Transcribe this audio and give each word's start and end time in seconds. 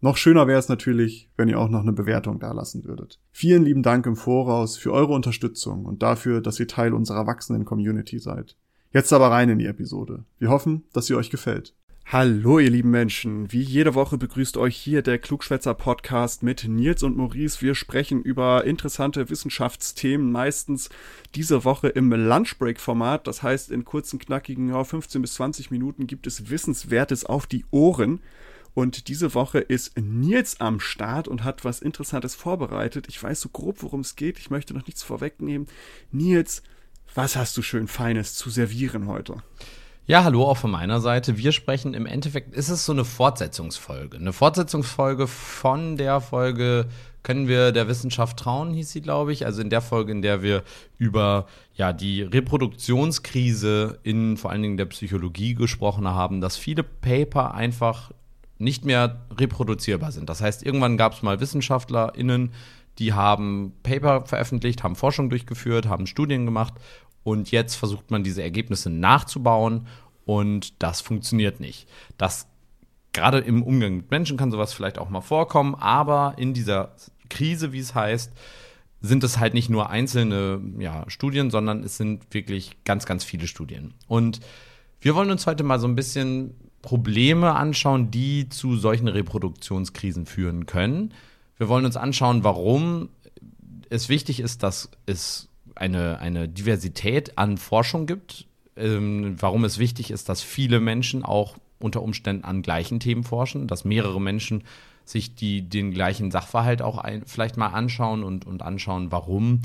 Noch 0.00 0.18
schöner 0.18 0.46
wäre 0.46 0.58
es 0.58 0.68
natürlich, 0.68 1.30
wenn 1.36 1.48
ihr 1.48 1.58
auch 1.58 1.70
noch 1.70 1.80
eine 1.80 1.92
Bewertung 1.92 2.38
dalassen 2.38 2.84
würdet. 2.84 3.18
Vielen 3.32 3.64
lieben 3.64 3.82
Dank 3.82 4.04
im 4.06 4.16
Voraus 4.16 4.76
für 4.76 4.92
eure 4.92 5.14
Unterstützung 5.14 5.86
und 5.86 6.02
dafür, 6.02 6.42
dass 6.42 6.60
ihr 6.60 6.68
Teil 6.68 6.92
unserer 6.92 7.26
wachsenden 7.26 7.64
Community 7.64 8.18
seid. 8.18 8.56
Jetzt 8.92 9.12
aber 9.12 9.30
rein 9.30 9.48
in 9.48 9.58
die 9.58 9.66
Episode. 9.66 10.24
Wir 10.38 10.50
hoffen, 10.50 10.84
dass 10.92 11.06
sie 11.06 11.14
euch 11.14 11.30
gefällt. 11.30 11.74
Hallo 12.08 12.60
ihr 12.60 12.70
lieben 12.70 12.90
Menschen, 12.90 13.50
wie 13.50 13.62
jede 13.62 13.96
Woche 13.96 14.16
begrüßt 14.16 14.58
euch 14.58 14.76
hier 14.76 15.02
der 15.02 15.18
Klugschwätzer 15.18 15.74
Podcast 15.74 16.44
mit 16.44 16.68
Nils 16.68 17.02
und 17.02 17.16
Maurice. 17.16 17.62
Wir 17.62 17.74
sprechen 17.74 18.22
über 18.22 18.64
interessante 18.64 19.28
Wissenschaftsthemen, 19.28 20.30
meistens 20.30 20.88
diese 21.34 21.64
Woche 21.64 21.88
im 21.88 22.12
Lunchbreak 22.12 22.78
Format. 22.78 23.26
Das 23.26 23.42
heißt, 23.42 23.72
in 23.72 23.84
kurzen, 23.84 24.20
knackigen 24.20 24.68
ja, 24.68 24.84
15 24.84 25.20
bis 25.20 25.34
20 25.34 25.72
Minuten 25.72 26.06
gibt 26.06 26.28
es 26.28 26.48
Wissenswertes 26.48 27.24
auf 27.24 27.48
die 27.48 27.64
Ohren. 27.72 28.20
Und 28.76 29.08
diese 29.08 29.32
Woche 29.32 29.58
ist 29.58 29.98
Nils 29.98 30.60
am 30.60 30.80
Start 30.80 31.28
und 31.28 31.44
hat 31.44 31.64
was 31.64 31.80
Interessantes 31.80 32.34
vorbereitet. 32.34 33.06
Ich 33.08 33.22
weiß 33.22 33.40
so 33.40 33.48
grob, 33.48 33.82
worum 33.82 34.00
es 34.00 34.16
geht. 34.16 34.38
Ich 34.38 34.50
möchte 34.50 34.74
noch 34.74 34.84
nichts 34.84 35.02
vorwegnehmen. 35.02 35.66
Nils, 36.12 36.62
was 37.14 37.36
hast 37.36 37.56
du 37.56 37.62
schön 37.62 37.88
Feines 37.88 38.34
zu 38.34 38.50
servieren 38.50 39.06
heute? 39.06 39.38
Ja, 40.04 40.24
hallo 40.24 40.44
auch 40.44 40.58
von 40.58 40.70
meiner 40.70 41.00
Seite. 41.00 41.38
Wir 41.38 41.52
sprechen 41.52 41.94
im 41.94 42.04
Endeffekt, 42.04 42.54
ist 42.54 42.68
es 42.68 42.84
so 42.84 42.92
eine 42.92 43.06
Fortsetzungsfolge. 43.06 44.18
Eine 44.18 44.34
Fortsetzungsfolge 44.34 45.26
von 45.26 45.96
der 45.96 46.20
Folge 46.20 46.86
Können 47.22 47.48
wir 47.48 47.72
der 47.72 47.88
Wissenschaft 47.88 48.38
trauen, 48.38 48.74
hieß 48.74 48.92
sie, 48.92 49.00
glaube 49.00 49.32
ich. 49.32 49.46
Also 49.46 49.62
in 49.62 49.70
der 49.70 49.80
Folge, 49.80 50.12
in 50.12 50.20
der 50.20 50.42
wir 50.42 50.62
über 50.98 51.46
ja, 51.74 51.94
die 51.94 52.20
Reproduktionskrise 52.20 54.00
in 54.02 54.36
vor 54.36 54.50
allen 54.50 54.60
Dingen 54.60 54.76
der 54.76 54.84
Psychologie 54.84 55.54
gesprochen 55.54 56.06
haben, 56.06 56.42
dass 56.42 56.58
viele 56.58 56.82
Paper 56.82 57.54
einfach 57.54 58.12
nicht 58.58 58.84
mehr 58.84 59.26
reproduzierbar 59.36 60.12
sind. 60.12 60.28
Das 60.28 60.40
heißt, 60.40 60.64
irgendwann 60.64 60.96
gab 60.96 61.12
es 61.12 61.22
mal 61.22 61.40
WissenschaftlerInnen, 61.40 62.52
die 62.98 63.12
haben 63.12 63.72
Paper 63.82 64.24
veröffentlicht, 64.24 64.82
haben 64.82 64.96
Forschung 64.96 65.28
durchgeführt, 65.28 65.86
haben 65.86 66.06
Studien 66.06 66.46
gemacht 66.46 66.74
und 67.24 67.50
jetzt 67.50 67.74
versucht 67.74 68.10
man 68.10 68.24
diese 68.24 68.42
Ergebnisse 68.42 68.88
nachzubauen 68.88 69.86
und 70.24 70.82
das 70.82 71.00
funktioniert 71.00 71.60
nicht. 71.60 71.88
Das 72.16 72.48
gerade 73.12 73.38
im 73.38 73.62
Umgang 73.62 73.96
mit 73.96 74.10
Menschen 74.10 74.36
kann 74.36 74.50
sowas 74.50 74.72
vielleicht 74.72 74.98
auch 74.98 75.08
mal 75.08 75.22
vorkommen, 75.22 75.74
aber 75.74 76.34
in 76.36 76.52
dieser 76.54 76.94
Krise, 77.30 77.72
wie 77.72 77.78
es 77.78 77.94
heißt, 77.94 78.32
sind 79.00 79.24
es 79.24 79.38
halt 79.38 79.54
nicht 79.54 79.70
nur 79.70 79.90
einzelne 79.90 80.60
ja, 80.78 81.04
Studien, 81.08 81.50
sondern 81.50 81.82
es 81.82 81.96
sind 81.96 82.32
wirklich 82.32 82.76
ganz, 82.84 83.06
ganz 83.06 83.24
viele 83.24 83.46
Studien. 83.46 83.94
Und 84.06 84.40
wir 85.00 85.14
wollen 85.14 85.30
uns 85.30 85.46
heute 85.46 85.62
mal 85.62 85.78
so 85.78 85.86
ein 85.86 85.94
bisschen 85.94 86.54
Probleme 86.86 87.56
anschauen, 87.56 88.12
die 88.12 88.48
zu 88.48 88.76
solchen 88.76 89.08
Reproduktionskrisen 89.08 90.24
führen 90.24 90.66
können. 90.66 91.12
Wir 91.58 91.68
wollen 91.68 91.84
uns 91.84 91.96
anschauen, 91.96 92.44
warum 92.44 93.08
es 93.90 94.08
wichtig 94.08 94.38
ist, 94.38 94.62
dass 94.62 94.88
es 95.04 95.48
eine, 95.74 96.20
eine 96.20 96.48
Diversität 96.48 97.36
an 97.38 97.58
Forschung 97.58 98.06
gibt, 98.06 98.46
ähm, 98.76 99.34
warum 99.40 99.64
es 99.64 99.78
wichtig 99.78 100.12
ist, 100.12 100.28
dass 100.28 100.42
viele 100.42 100.78
Menschen 100.78 101.24
auch 101.24 101.56
unter 101.80 102.02
Umständen 102.02 102.44
an 102.44 102.62
gleichen 102.62 103.00
Themen 103.00 103.24
forschen, 103.24 103.66
dass 103.66 103.84
mehrere 103.84 104.20
Menschen 104.20 104.62
sich 105.04 105.34
die, 105.34 105.62
den 105.62 105.90
gleichen 105.90 106.30
Sachverhalt 106.30 106.82
auch 106.82 106.98
ein, 106.98 107.24
vielleicht 107.26 107.56
mal 107.56 107.68
anschauen 107.68 108.22
und, 108.22 108.46
und 108.46 108.62
anschauen, 108.62 109.10
warum 109.10 109.62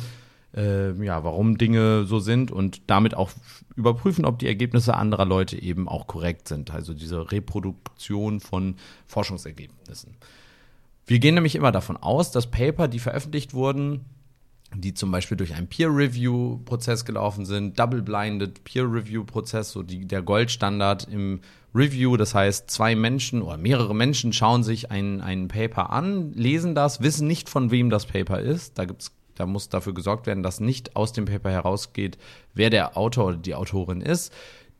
äh, 0.56 0.92
ja, 1.04 1.24
warum 1.24 1.58
Dinge 1.58 2.06
so 2.06 2.20
sind 2.20 2.52
und 2.52 2.82
damit 2.88 3.16
auch 3.16 3.32
überprüfen, 3.76 4.26
ob 4.26 4.40
die 4.40 4.48
Ergebnisse 4.48 4.96
anderer 4.96 5.26
Leute 5.26 5.62
eben 5.62 5.88
auch 5.88 6.08
korrekt 6.08 6.48
sind. 6.48 6.72
Also 6.72 6.94
diese 6.94 7.32
Reproduktion 7.32 8.40
von 8.40 8.76
Forschungsergebnissen. 9.08 10.16
Wir 11.06 11.20
gehen 11.20 11.36
nämlich 11.36 11.56
immer 11.56 11.72
davon 11.72 11.98
aus, 11.98 12.32
dass 12.32 12.52
Paper, 12.52 12.88
die 12.88 13.00
veröffentlicht 13.00 13.54
wurden, 13.54 14.06
die 14.74 14.94
zum 14.94 15.12
Beispiel 15.12 15.36
durch 15.36 15.54
einen 15.54 15.68
Peer-Review-Prozess 15.68 17.04
gelaufen 17.04 17.46
sind, 17.46 17.78
Double-Blinded 17.78 18.64
Peer-Review-Prozess, 18.64 19.72
so 19.72 19.84
die, 19.84 20.06
der 20.06 20.22
Goldstandard 20.22 21.08
im 21.12 21.42
Review. 21.76 22.16
Das 22.18 22.34
heißt, 22.34 22.70
zwei 22.70 22.96
Menschen 22.96 23.42
oder 23.42 23.58
mehrere 23.58 23.96
Menschen 23.96 24.32
schauen 24.32 24.64
sich 24.64 24.92
ein, 24.92 25.22
ein 25.22 25.48
Paper 25.48 25.90
an, 25.90 26.32
lesen 26.34 26.76
das, 26.76 27.02
wissen 27.02 27.28
nicht, 27.28 27.50
von 27.50 27.72
wem 27.72 27.90
das 27.90 28.06
Paper 28.06 28.40
ist. 28.40 28.78
Da 28.78 28.86
gibt 28.86 29.02
es 29.02 29.12
da 29.42 29.48
muss 29.48 29.70
dafür 29.70 29.94
gesorgt 29.94 30.28
werden, 30.28 30.44
dass 30.44 30.60
nicht 30.60 30.96
aus 30.96 31.14
dem 31.14 31.26
Paper 31.26 31.50
herausgeht, 31.50 32.18
wer 32.54 32.70
der 32.70 32.96
Autor 32.96 33.30
oder 33.30 33.38
die 33.38 33.56
Autorin 33.56 34.02
ist. 34.02 34.32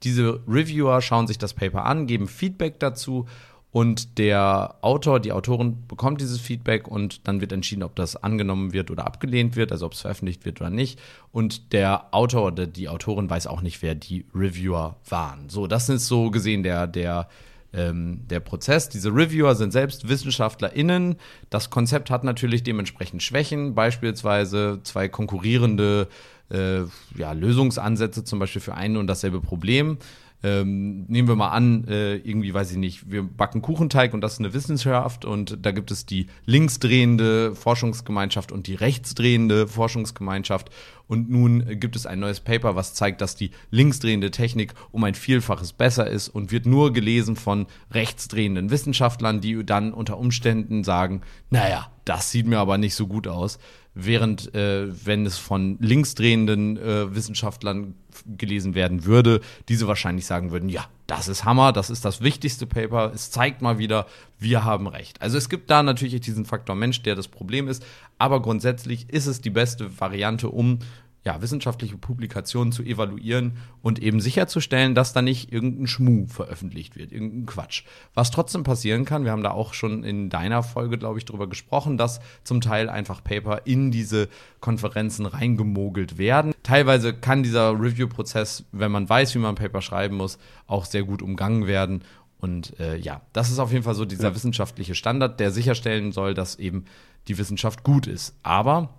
Diese 0.04 0.40
Reviewer 0.48 1.02
schauen 1.02 1.28
sich 1.28 1.40
das 1.40 1.54
Paper 1.54 1.86
an, 1.86 2.06
geben 2.06 2.28
Feedback 2.28 2.80
dazu 2.80 3.26
und 3.72 4.18
der 4.18 4.76
Autor, 4.82 5.20
die 5.22 5.32
Autorin 5.32 5.88
bekommt 5.88 6.20
dieses 6.20 6.42
Feedback 6.42 6.90
und 6.90 7.28
dann 7.28 7.40
wird 7.40 7.54
entschieden, 7.54 7.84
ob 7.84 7.96
das 7.96 8.18
angenommen 8.18 8.74
wird 8.74 8.92
oder 8.92 9.08
abgelehnt 9.08 9.56
wird, 9.56 9.72
also 9.72 9.86
ob 9.86 9.94
es 9.94 10.02
veröffentlicht 10.02 10.46
wird 10.46 10.60
oder 10.60 10.70
nicht. 10.70 11.00
Und 11.32 11.72
der 11.72 12.14
Autor 12.14 12.48
oder 12.48 12.68
die 12.68 12.90
Autorin 12.90 13.30
weiß 13.30 13.48
auch 13.48 13.62
nicht, 13.62 13.82
wer 13.82 13.96
die 13.96 14.26
Reviewer 14.36 14.98
waren. 15.08 15.50
So, 15.50 15.68
das 15.68 15.88
ist 15.88 16.08
so 16.08 16.30
gesehen 16.32 16.64
der, 16.64 16.86
der 16.86 17.30
ähm, 17.74 18.28
der 18.30 18.40
Prozess. 18.40 18.90
Diese 18.90 19.10
Reviewer 19.10 19.56
sind 19.56 19.72
selbst 19.72 20.10
WissenschaftlerInnen. 20.10 21.16
Das 21.50 21.70
Konzept 21.70 22.10
hat 22.10 22.24
natürlich 22.24 22.64
dementsprechend 22.64 23.24
Schwächen, 23.24 23.76
beispielsweise 23.76 24.80
zwei 24.84 25.08
konkurrierende 25.08 26.08
äh, 26.50 26.82
ja, 27.16 27.32
Lösungsansätze 27.32 28.24
zum 28.24 28.40
Beispiel 28.40 28.62
für 28.62 28.76
ein 28.76 28.98
und 28.98 29.08
dasselbe 29.08 29.42
Problem. 29.42 29.98
Ähm, 30.44 31.06
nehmen 31.08 31.28
wir 31.28 31.36
mal 31.36 31.50
an, 31.50 31.88
äh, 31.88 32.16
irgendwie 32.16 32.52
weiß 32.52 32.72
ich 32.72 32.78
nicht, 32.78 33.12
wir 33.12 33.22
backen 33.22 33.62
Kuchenteig 33.62 34.16
und 34.16 34.22
das 34.22 34.34
ist 34.34 34.40
eine 34.40 34.56
Wissenschaft 34.56 35.24
und 35.24 35.60
da 35.62 35.72
gibt 35.72 35.92
es 35.92 36.08
die 36.08 36.28
linksdrehende 36.48 37.54
Forschungsgemeinschaft 37.54 38.52
und 38.52 38.66
die 38.66 38.74
rechtsdrehende 38.74 39.68
Forschungsgemeinschaft 39.68 40.72
und 41.12 41.30
nun 41.30 41.78
gibt 41.78 41.98
es 41.98 42.06
ein 42.06 42.22
neues 42.22 42.40
Paper, 42.40 42.78
was 42.78 42.94
zeigt, 42.94 43.20
dass 43.20 43.36
die 43.36 43.52
linksdrehende 43.70 44.32
Technik 44.32 44.74
um 44.94 45.04
ein 45.04 45.14
Vielfaches 45.14 45.74
besser 45.74 46.08
ist 46.08 46.30
und 46.30 46.54
wird 46.54 46.66
nur 46.66 46.94
gelesen 46.94 47.36
von 47.36 47.68
rechtsdrehenden 47.92 48.72
Wissenschaftlern, 48.72 49.42
die 49.42 49.66
dann 49.66 49.92
unter 49.92 50.18
Umständen 50.18 50.86
sagen, 50.86 51.22
naja, 51.50 51.92
das 52.06 52.32
sieht 52.32 52.48
mir 52.48 52.60
aber 52.60 52.78
nicht 52.78 52.96
so 52.96 53.08
gut 53.08 53.28
aus 53.28 53.60
während 53.94 54.56
äh, 54.56 54.88
wenn 55.06 55.26
es 55.26 55.38
von 55.38 55.78
linksdrehenden 55.82 56.78
äh, 56.78 57.14
Wissenschaftlern 57.14 57.96
gelesen 58.26 58.74
werden 58.74 59.06
würde, 59.06 59.42
diese 59.68 59.88
wahrscheinlich 59.88 60.26
sagen 60.26 60.52
würden, 60.52 60.70
ja, 60.70 60.86
das 61.08 61.28
ist 61.28 61.44
Hammer, 61.44 61.74
das 61.74 61.90
ist 61.90 62.06
das 62.06 62.22
wichtigste 62.22 62.66
Paper, 62.66 63.12
es 63.14 63.32
zeigt 63.32 63.62
mal 63.62 63.80
wieder, 63.80 64.06
wir 64.38 64.64
haben 64.64 64.88
recht. 64.88 65.22
Also 65.22 65.38
es 65.38 65.50
gibt 65.50 65.70
da 65.70 65.84
natürlich 65.84 66.20
diesen 66.22 66.46
Faktor 66.46 66.76
Mensch, 66.76 67.04
der 67.04 67.16
das 67.16 67.28
Problem 67.28 67.68
ist, 67.68 67.84
aber 68.22 68.40
grundsätzlich 68.40 69.10
ist 69.10 69.26
es 69.26 69.42
die 69.42 69.50
beste 69.50 70.00
Variante, 70.00 70.50
um 70.50 70.78
ja, 71.24 71.42
wissenschaftliche 71.42 71.98
Publikationen 71.98 72.72
zu 72.72 72.84
evaluieren 72.84 73.58
und 73.82 74.00
eben 74.00 74.22
sicherzustellen, 74.22 74.96
dass 74.96 75.14
da 75.14 75.22
nicht 75.22 75.52
irgendein 75.52 75.88
Schmuh 75.88 76.28
veröffentlicht 76.28 76.96
wird, 76.96 77.12
irgendein 77.12 77.46
Quatsch. 77.48 77.84
Was 78.14 78.32
trotzdem 78.32 78.64
passieren 78.64 79.06
kann, 79.06 79.24
wir 79.24 79.32
haben 79.32 79.44
da 79.44 79.52
auch 79.52 79.74
schon 79.74 80.04
in 80.04 80.30
deiner 80.30 80.62
Folge, 80.62 80.98
glaube 80.98 81.18
ich, 81.20 81.26
drüber 81.26 81.48
gesprochen, 81.48 81.98
dass 81.98 82.22
zum 82.44 82.62
Teil 82.62 82.90
einfach 82.90 83.24
Paper 83.24 83.62
in 83.66 83.92
diese 83.92 84.30
Konferenzen 84.62 85.26
reingemogelt 85.26 86.18
werden. 86.18 86.54
Teilweise 86.64 87.14
kann 87.14 87.44
dieser 87.44 87.72
Review-Prozess, 87.72 88.66
wenn 88.72 88.92
man 88.92 89.08
weiß, 89.08 89.34
wie 89.36 89.40
man 89.40 89.56
Paper 89.56 89.82
schreiben 89.82 90.18
muss, 90.18 90.40
auch 90.66 90.86
sehr 90.86 91.04
gut 91.04 91.22
umgangen 91.22 91.68
werden. 91.68 92.04
Und 92.42 92.80
äh, 92.80 92.98
ja, 92.98 93.22
das 93.34 93.52
ist 93.52 93.60
auf 93.60 93.72
jeden 93.72 93.84
Fall 93.84 93.96
so 93.96 94.04
dieser 94.04 94.30
ja. 94.30 94.36
wissenschaftliche 94.36 94.96
Standard, 94.96 95.40
der 95.40 95.52
sicherstellen 95.52 96.12
soll, 96.12 96.34
dass 96.34 96.58
eben 96.58 96.86
die 97.28 97.38
Wissenschaft 97.38 97.84
gut 97.84 98.08
ist. 98.08 98.36
Aber 98.44 98.90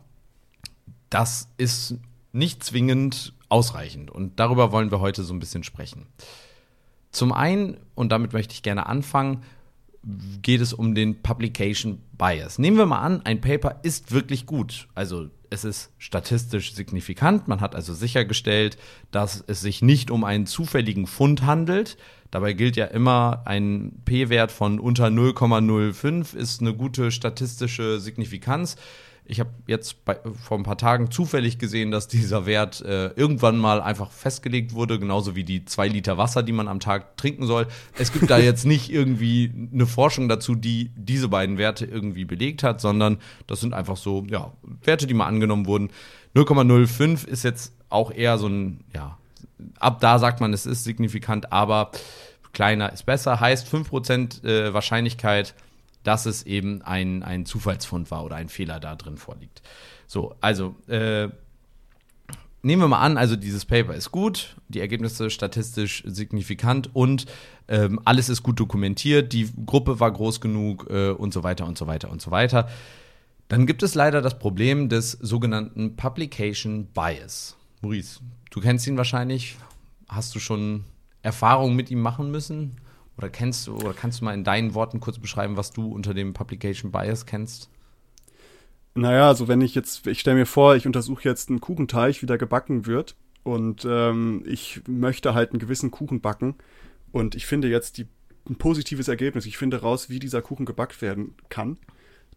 das 1.11 1.49
ist 1.59 1.97
nicht 2.33 2.65
zwingend 2.65 3.35
ausreichend. 3.49 4.11
Und 4.11 4.39
darüber 4.39 4.73
wollen 4.73 4.91
wir 4.91 5.00
heute 5.00 5.25
so 5.25 5.35
ein 5.35 5.41
bisschen 5.41 5.65
sprechen. 5.65 6.06
Zum 7.11 7.33
einen, 7.33 7.77
und 7.94 8.11
damit 8.11 8.33
möchte 8.33 8.55
ich 8.55 8.62
gerne 8.62 8.87
anfangen, 8.87 9.43
geht 10.41 10.61
es 10.61 10.73
um 10.73 10.94
den 10.94 11.23
Publication 11.23 12.00
Bias. 12.17 12.59
Nehmen 12.59 12.77
wir 12.77 12.87
mal 12.87 13.00
an, 13.00 13.23
ein 13.25 13.41
Paper 13.41 13.81
ist 13.83 14.12
wirklich 14.12 14.47
gut. 14.47 14.89
Also 14.94 15.29
es 15.53 15.65
ist 15.65 15.91
statistisch 15.99 16.75
signifikant. 16.75 17.47
Man 17.47 17.61
hat 17.61 17.75
also 17.75 17.93
sichergestellt, 17.93 18.79
dass 19.11 19.45
es 19.47 19.61
sich 19.61 19.83
nicht 19.83 20.11
um 20.11 20.25
einen 20.25 20.47
zufälligen 20.47 21.07
Fund 21.07 21.43
handelt. 21.43 21.99
Dabei 22.31 22.55
gilt 22.55 22.77
ja 22.77 22.87
immer, 22.87 23.43
ein 23.45 24.01
P-Wert 24.07 24.51
von 24.51 24.81
unter 24.81 25.09
0,05 25.09 26.35
ist 26.35 26.63
eine 26.63 26.75
gute 26.75 27.11
statistische 27.11 28.01
Signifikanz. 28.01 28.77
Ich 29.25 29.41
habe 29.41 29.51
jetzt 29.67 30.05
bei, 30.05 30.19
vor 30.43 30.59
ein 30.59 30.65
paar 30.65 30.77
Tagen 30.77 31.11
zufällig 31.11 31.59
gesehen, 31.59 31.91
dass 31.91 32.09
dieser 32.09 32.45
Wert 32.45 32.81
äh, 32.83 33.09
irgendwann 33.11 33.57
mal 33.57 33.81
einfach 33.81 34.11
festgelegt 34.11 34.75
wurde, 34.75 34.99
genauso 34.99 35.37
wie 35.37 35.45
die 35.45 35.65
zwei 35.65 35.89
Liter 35.89 36.19
Wasser, 36.19 36.43
die 36.43 36.53
man 36.53 36.69
am 36.69 36.81
Tag 36.81 37.17
trinken 37.17 37.47
soll. 37.47 37.69
Es 37.99 38.13
gibt 38.13 38.31
da 38.31 38.39
jetzt 38.39 38.67
nicht 38.67 38.91
irgendwie 38.91 39.53
eine 39.73 39.87
Forschung 39.87 40.29
dazu, 40.29 40.55
die 40.55 40.91
diese 40.97 41.29
beiden 41.29 41.57
Werte 41.57 41.87
irgendwie 41.87 42.25
belegt 42.25 42.63
hat, 42.63 42.81
sondern 42.81 43.19
das 43.47 43.61
sind 43.61 43.75
einfach 43.75 43.97
so 43.97 44.25
ja, 44.29 44.53
Werte, 44.83 45.07
die 45.07 45.15
mal 45.15 45.27
angenommen 45.27 45.67
wurden. 45.67 45.91
0,05 46.35 47.27
ist 47.27 47.45
jetzt 47.45 47.73
auch 47.89 48.11
eher 48.11 48.39
so 48.39 48.49
ein, 48.49 48.85
ja, 48.95 49.19
ab 49.79 50.01
da 50.01 50.19
sagt 50.19 50.41
man, 50.41 50.53
es 50.53 50.67
ist 50.67 50.85
signifikant, 50.85 51.53
aber 51.53 51.91
kleiner 52.53 52.93
ist 52.93 53.07
besser. 53.07 53.41
Heißt 53.41 53.67
5% 53.67 54.45
äh, 54.45 54.75
Wahrscheinlichkeit, 54.75 55.55
dass 56.03 56.27
es 56.27 56.43
eben 56.45 56.83
ein, 56.83 57.23
ein 57.23 57.47
Zufallsfund 57.47 58.11
war 58.11 58.25
oder 58.25 58.37
ein 58.37 58.49
Fehler 58.49 58.81
da 58.81 58.97
drin 58.97 59.17
vorliegt. 59.17 59.63
So, 60.07 60.35
also 60.41 60.75
äh, 60.89 61.29
nehmen 62.63 62.83
wir 62.83 62.89
mal 62.89 63.01
an, 63.01 63.17
also 63.17 63.37
dieses 63.37 63.65
Paper 63.65 63.95
ist 63.95 64.11
gut, 64.13 64.57
die 64.69 64.81
Ergebnisse 64.81 65.31
statistisch 65.31 66.03
signifikant 66.07 66.95
und 66.95 67.27
ähm, 67.69 68.01
alles 68.05 68.29
ist 68.29 68.43
gut 68.43 68.59
dokumentiert, 68.59 69.33
die 69.33 69.51
Gruppe 69.67 70.01
war 70.01 70.11
groß 70.11 70.41
genug 70.41 70.89
äh, 70.91 71.11
und 71.11 71.33
so 71.33 71.43
weiter 71.43 71.67
und 71.67 71.77
so 71.77 71.87
weiter 71.87 72.11
und 72.11 72.23
so 72.23 72.31
weiter. 72.31 72.69
Dann 73.49 73.67
gibt 73.67 73.83
es 73.83 73.95
leider 73.95 74.23
das 74.23 74.39
Problem 74.39 74.89
des 74.89 75.13
sogenannten 75.13 75.97
Publication 75.97 76.87
Bias. 76.87 77.57
Maurice, 77.83 78.21
du 78.51 78.61
kennst 78.61 78.87
ihn 78.87 78.97
wahrscheinlich. 78.97 79.57
Hast 80.09 80.35
du 80.35 80.39
schon 80.39 80.85
Erfahrungen 81.23 81.77
mit 81.77 81.91
ihm 81.91 82.01
machen 82.01 82.31
müssen? 82.31 82.77
Oder 83.19 83.29
kennst 83.29 83.67
du 83.67 83.76
oder 83.76 83.93
kannst 83.93 84.20
du 84.20 84.25
mal 84.25 84.35
in 84.35 84.44
deinen 84.44 84.75
Worten 84.75 85.00
kurz 85.00 85.19
beschreiben, 85.19 85.56
was 85.56 85.73
du 85.73 85.93
unter 85.93 86.14
dem 86.14 86.32
Publication 86.32 86.91
Bias 86.91 87.26
kennst? 87.26 87.70
Naja, 88.94 89.29
also 89.29 89.49
wenn 89.49 89.61
ich 89.61 89.75
jetzt, 89.75 90.06
ich 90.06 90.20
stelle 90.20 90.37
mir 90.37 90.47
vor, 90.47 90.76
ich 90.76 90.87
untersuche 90.87 91.25
jetzt 91.25 91.49
einen 91.49 91.61
Kuchenteig, 91.61 92.20
wie 92.23 92.26
der 92.26 92.38
gebacken 92.38 92.87
wird 92.87 93.17
und 93.43 93.87
ähm, 93.88 94.43
ich 94.47 94.82
möchte 94.87 95.35
halt 95.35 95.50
einen 95.50 95.61
gewissen 95.61 95.91
Kuchen 95.91 96.20
backen 96.20 96.56
und 97.11 97.35
ich 97.35 97.47
finde 97.47 97.69
jetzt 97.69 97.99
die, 97.99 98.06
ein 98.49 98.56
positives 98.56 99.09
Ergebnis. 99.09 99.47
Ich 99.47 99.56
finde 99.56 99.81
raus, 99.81 100.11
wie 100.11 100.19
dieser 100.19 100.43
Kuchen 100.43 100.67
gebackt 100.67 101.00
werden 101.00 101.35
kann 101.49 101.79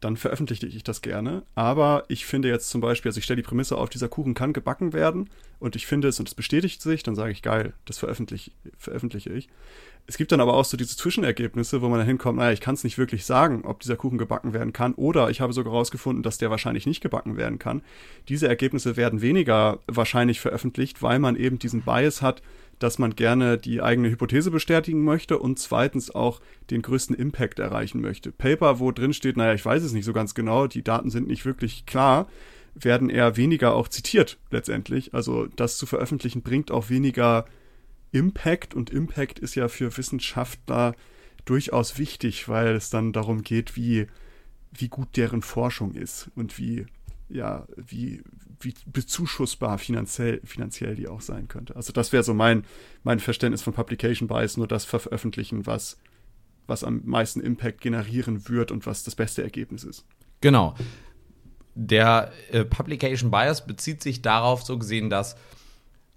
dann 0.01 0.18
veröffentliche 0.18 0.68
ich 0.68 0.83
das 0.83 1.01
gerne. 1.01 1.44
Aber 1.56 2.06
ich 2.07 2.25
finde 2.25 2.50
jetzt 2.50 2.69
zum 2.69 2.81
Beispiel, 2.81 3.09
also 3.09 3.18
ich 3.18 3.24
stelle 3.24 3.42
die 3.42 3.47
Prämisse 3.47 3.77
auf, 3.77 3.89
dieser 3.89 4.09
Kuchen 4.09 4.33
kann 4.33 4.53
gebacken 4.53 4.94
werden 4.94 5.30
und 5.59 5.75
ich 5.75 5.88
finde 5.88 6.07
es 6.07 6.19
und 6.19 6.27
es 6.27 6.36
bestätigt 6.36 6.81
sich, 6.81 7.03
dann 7.03 7.15
sage 7.15 7.31
ich, 7.31 7.42
geil, 7.42 7.74
das 7.86 7.97
veröffentliche, 7.97 8.51
veröffentliche 8.77 9.31
ich. 9.31 9.50
Es 10.07 10.18
gibt 10.18 10.31
dann 10.31 10.39
aber 10.39 10.53
auch 10.53 10.65
so 10.65 10.77
diese 10.77 10.95
Zwischenergebnisse, 10.95 11.81
wo 11.81 11.89
man 11.89 11.97
dann 11.97 12.07
hinkommt, 12.07 12.38
naja, 12.38 12.51
ich 12.51 12.62
kann 12.62 12.75
es 12.75 12.83
nicht 12.83 13.00
wirklich 13.00 13.25
sagen, 13.25 13.63
ob 13.65 13.80
dieser 13.80 13.95
Kuchen 13.95 14.19
gebacken 14.19 14.53
werden 14.53 14.71
kann 14.71 14.94
oder 14.94 15.31
ich 15.31 15.42
habe 15.42 15.53
sogar 15.53 15.74
herausgefunden, 15.74 16.21
dass 16.21 16.38
der 16.38 16.51
wahrscheinlich 16.51 16.86
nicht 16.86 17.01
gebacken 17.01 17.38
werden 17.38 17.57
kann. 17.57 17.81
Diese 18.30 18.47
Ergebnisse 18.47 18.97
werden 18.97 19.21
weniger 19.21 19.80
wahrscheinlich 19.88 20.39
veröffentlicht, 20.39 21.01
weil 21.01 21.18
man 21.18 21.36
eben 21.36 21.57
diesen 21.57 21.81
Bias 21.81 22.21
hat, 22.21 22.44
dass 22.80 23.00
man 23.00 23.16
gerne 23.16 23.57
die 23.57 23.81
eigene 23.81 24.10
Hypothese 24.10 24.51
bestätigen 24.51 25.04
möchte 25.04 25.39
und 25.39 25.60
zweitens 25.60 26.13
auch 26.13 26.42
den 26.69 26.81
größten 26.81 27.16
Impact 27.16 27.60
erreichen 27.60 28.01
möchte. 28.01 28.31
Paper, 28.31 28.80
wo 28.80 28.92
drin 28.92 29.13
steht, 29.13 29.38
naja, 29.38 29.54
ich 29.54 29.66
weiß 29.66 29.83
es 29.83 29.94
nicht 29.94 30.06
so 30.06 30.13
ganz 30.13 30.36
genau, 30.36 30.68
die 30.68 30.83
Daten 30.83 31.10
sind 31.10 31.27
nicht 31.27 31.45
wirklich 31.45 31.86
klar, 31.86 32.27
werden 32.74 33.10
eher 33.10 33.38
weniger 33.38 33.74
auch 33.74 33.88
zitiert 33.88 34.38
letztendlich. 34.51 35.13
Also 35.13 35.48
das 35.56 35.77
zu 35.77 35.86
veröffentlichen 35.86 36.42
bringt 36.42 36.72
auch 36.72 36.89
weniger 36.89 37.45
Impact 38.12 38.74
und 38.74 38.89
Impact 38.89 39.39
ist 39.39 39.56
ja 39.56 39.68
für 39.68 39.95
Wissenschaftler 39.98 40.95
durchaus 41.45 41.98
wichtig, 41.98 42.50
weil 42.50 42.75
es 42.75 42.89
dann 42.89 43.13
darum 43.13 43.44
geht, 43.44 43.75
wie, 43.75 44.07
wie 44.71 44.89
gut 44.89 45.16
deren 45.16 45.42
Forschung 45.42 45.94
ist 45.94 46.30
und 46.36 46.57
wie, 46.57 46.86
ja, 47.30 47.66
wie, 47.75 48.22
wie 48.60 48.74
bezuschussbar 48.86 49.77
finanziell, 49.77 50.42
finanziell 50.44 50.95
die 50.95 51.07
auch 51.07 51.22
sein 51.22 51.48
könnte. 51.48 51.75
Also 51.75 51.92
das 51.92 52.12
wäre 52.12 52.24
so 52.24 52.33
mein, 52.33 52.66
mein 53.04 53.19
Verständnis 53.19 53.62
von 53.62 53.74
Publication 53.74 54.27
Bias, 54.27 54.57
nur 54.57 54.68
das 54.68 54.86
veröffentlichen, 54.86 55.66
was, 55.66 55.98
was 56.68 56.83
am 56.83 57.01
meisten 57.06 57.42
Impact 57.42 57.81
generieren 57.81 58.48
wird 58.48 58.72
und 58.72 58.86
was 58.86 59.04
das 59.04 59.16
beste 59.16 59.44
Ergebnis 59.44 59.83
ist. 59.83 60.06
Genau. 60.42 60.75
Der 61.74 62.31
äh, 62.51 62.63
Publication 62.63 63.31
Bias 63.31 63.66
bezieht 63.66 64.01
sich 64.01 64.21
darauf, 64.21 64.63
so 64.63 64.78
gesehen, 64.78 65.10
dass 65.10 65.36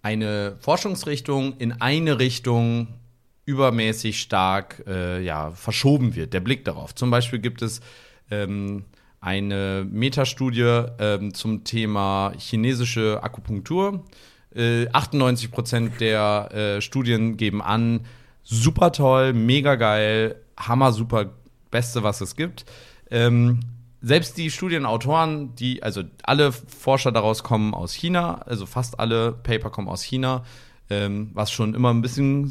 eine 0.02 0.56
Forschungsrichtung 0.60 1.56
in 1.58 1.72
eine 1.72 2.18
Richtung 2.18 2.88
übermäßig 3.44 4.20
stark 4.20 4.84
äh, 4.86 5.22
ja, 5.22 5.50
verschoben 5.52 6.14
wird, 6.14 6.34
der 6.34 6.40
Blick 6.40 6.64
darauf. 6.66 6.94
Zum 6.94 7.10
Beispiel 7.10 7.38
gibt 7.38 7.62
es 7.62 7.80
ähm, 8.30 8.84
eine 9.20 9.86
Metastudie 9.90 10.84
ähm, 10.98 11.34
zum 11.34 11.64
Thema 11.64 12.32
chinesische 12.38 13.22
Akupunktur. 13.22 14.04
Äh, 14.54 14.88
98 14.92 15.50
Prozent 15.50 16.00
der 16.00 16.52
äh, 16.52 16.80
Studien 16.80 17.36
geben 17.36 17.60
an, 17.60 18.06
super 18.42 18.92
toll, 18.92 19.32
mega 19.32 19.74
geil, 19.74 20.36
hammer 20.56 20.92
super, 20.92 21.30
beste, 21.70 22.02
was 22.02 22.20
es 22.20 22.36
gibt. 22.36 22.64
Ähm, 23.10 23.60
selbst 24.00 24.36
die 24.38 24.50
Studienautoren, 24.50 25.54
die, 25.56 25.82
also 25.82 26.02
alle 26.22 26.52
Forscher 26.52 27.12
daraus 27.12 27.42
kommen 27.42 27.74
aus 27.74 27.92
China, 27.92 28.42
also 28.46 28.64
fast 28.64 29.00
alle 29.00 29.32
Paper 29.32 29.70
kommen 29.70 29.88
aus 29.88 30.02
China, 30.02 30.44
ähm, 30.90 31.30
was 31.34 31.50
schon 31.50 31.74
immer 31.74 31.92
ein 31.92 32.00
bisschen 32.00 32.50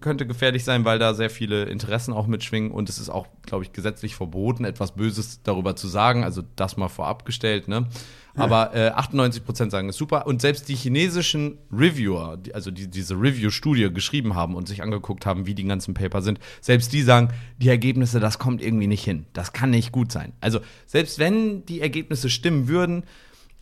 könnte 0.00 0.26
gefährlich 0.26 0.64
sein, 0.64 0.84
weil 0.84 0.98
da 0.98 1.14
sehr 1.14 1.30
viele 1.30 1.64
Interessen 1.64 2.12
auch 2.12 2.26
mitschwingen 2.26 2.72
und 2.72 2.88
es 2.88 2.98
ist 2.98 3.08
auch, 3.08 3.26
glaube 3.46 3.64
ich, 3.64 3.72
gesetzlich 3.72 4.16
verboten, 4.16 4.64
etwas 4.64 4.92
Böses 4.92 5.42
darüber 5.42 5.76
zu 5.76 5.86
sagen. 5.86 6.24
Also 6.24 6.42
das 6.56 6.76
mal 6.76 6.88
vorab 6.88 7.24
gestellt, 7.24 7.68
ne? 7.68 7.86
Aber 8.34 8.74
äh, 8.74 8.88
98 8.88 9.44
Prozent 9.44 9.70
sagen 9.70 9.90
es 9.90 9.96
super. 9.96 10.26
Und 10.26 10.40
selbst 10.40 10.68
die 10.68 10.74
chinesischen 10.74 11.58
Reviewer, 11.70 12.38
die, 12.38 12.54
also 12.54 12.70
die 12.70 12.88
diese 12.88 13.14
Review-Studie 13.14 13.92
geschrieben 13.92 14.34
haben 14.34 14.54
und 14.54 14.68
sich 14.68 14.82
angeguckt 14.82 15.26
haben, 15.26 15.46
wie 15.46 15.54
die 15.54 15.64
ganzen 15.64 15.92
Paper 15.92 16.22
sind, 16.22 16.40
selbst 16.62 16.92
die 16.94 17.02
sagen, 17.02 17.28
die 17.58 17.68
Ergebnisse, 17.68 18.20
das 18.20 18.38
kommt 18.38 18.62
irgendwie 18.62 18.86
nicht 18.86 19.04
hin. 19.04 19.26
Das 19.34 19.52
kann 19.52 19.70
nicht 19.70 19.92
gut 19.92 20.12
sein. 20.12 20.32
Also 20.40 20.60
selbst 20.86 21.18
wenn 21.18 21.66
die 21.66 21.82
Ergebnisse 21.82 22.30
stimmen 22.30 22.68
würden, 22.68 23.04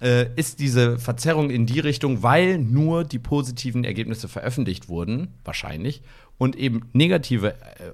äh, 0.01 0.27
ist 0.37 0.61
diese 0.61 0.99
Verzerrung 0.99 1.51
in 1.51 1.67
die 1.67 1.81
Richtung, 1.81 2.23
weil 2.23 2.59
nur 2.59 3.05
die 3.05 3.19
positiven 3.19 3.85
Ergebnisse 3.85 4.29
veröffentlicht 4.29 4.89
wurden, 4.89 5.35
wahrscheinlich, 5.45 6.03
und 6.39 6.57
eben 6.57 6.83
negative, 6.93 7.55
äh, 7.55 7.93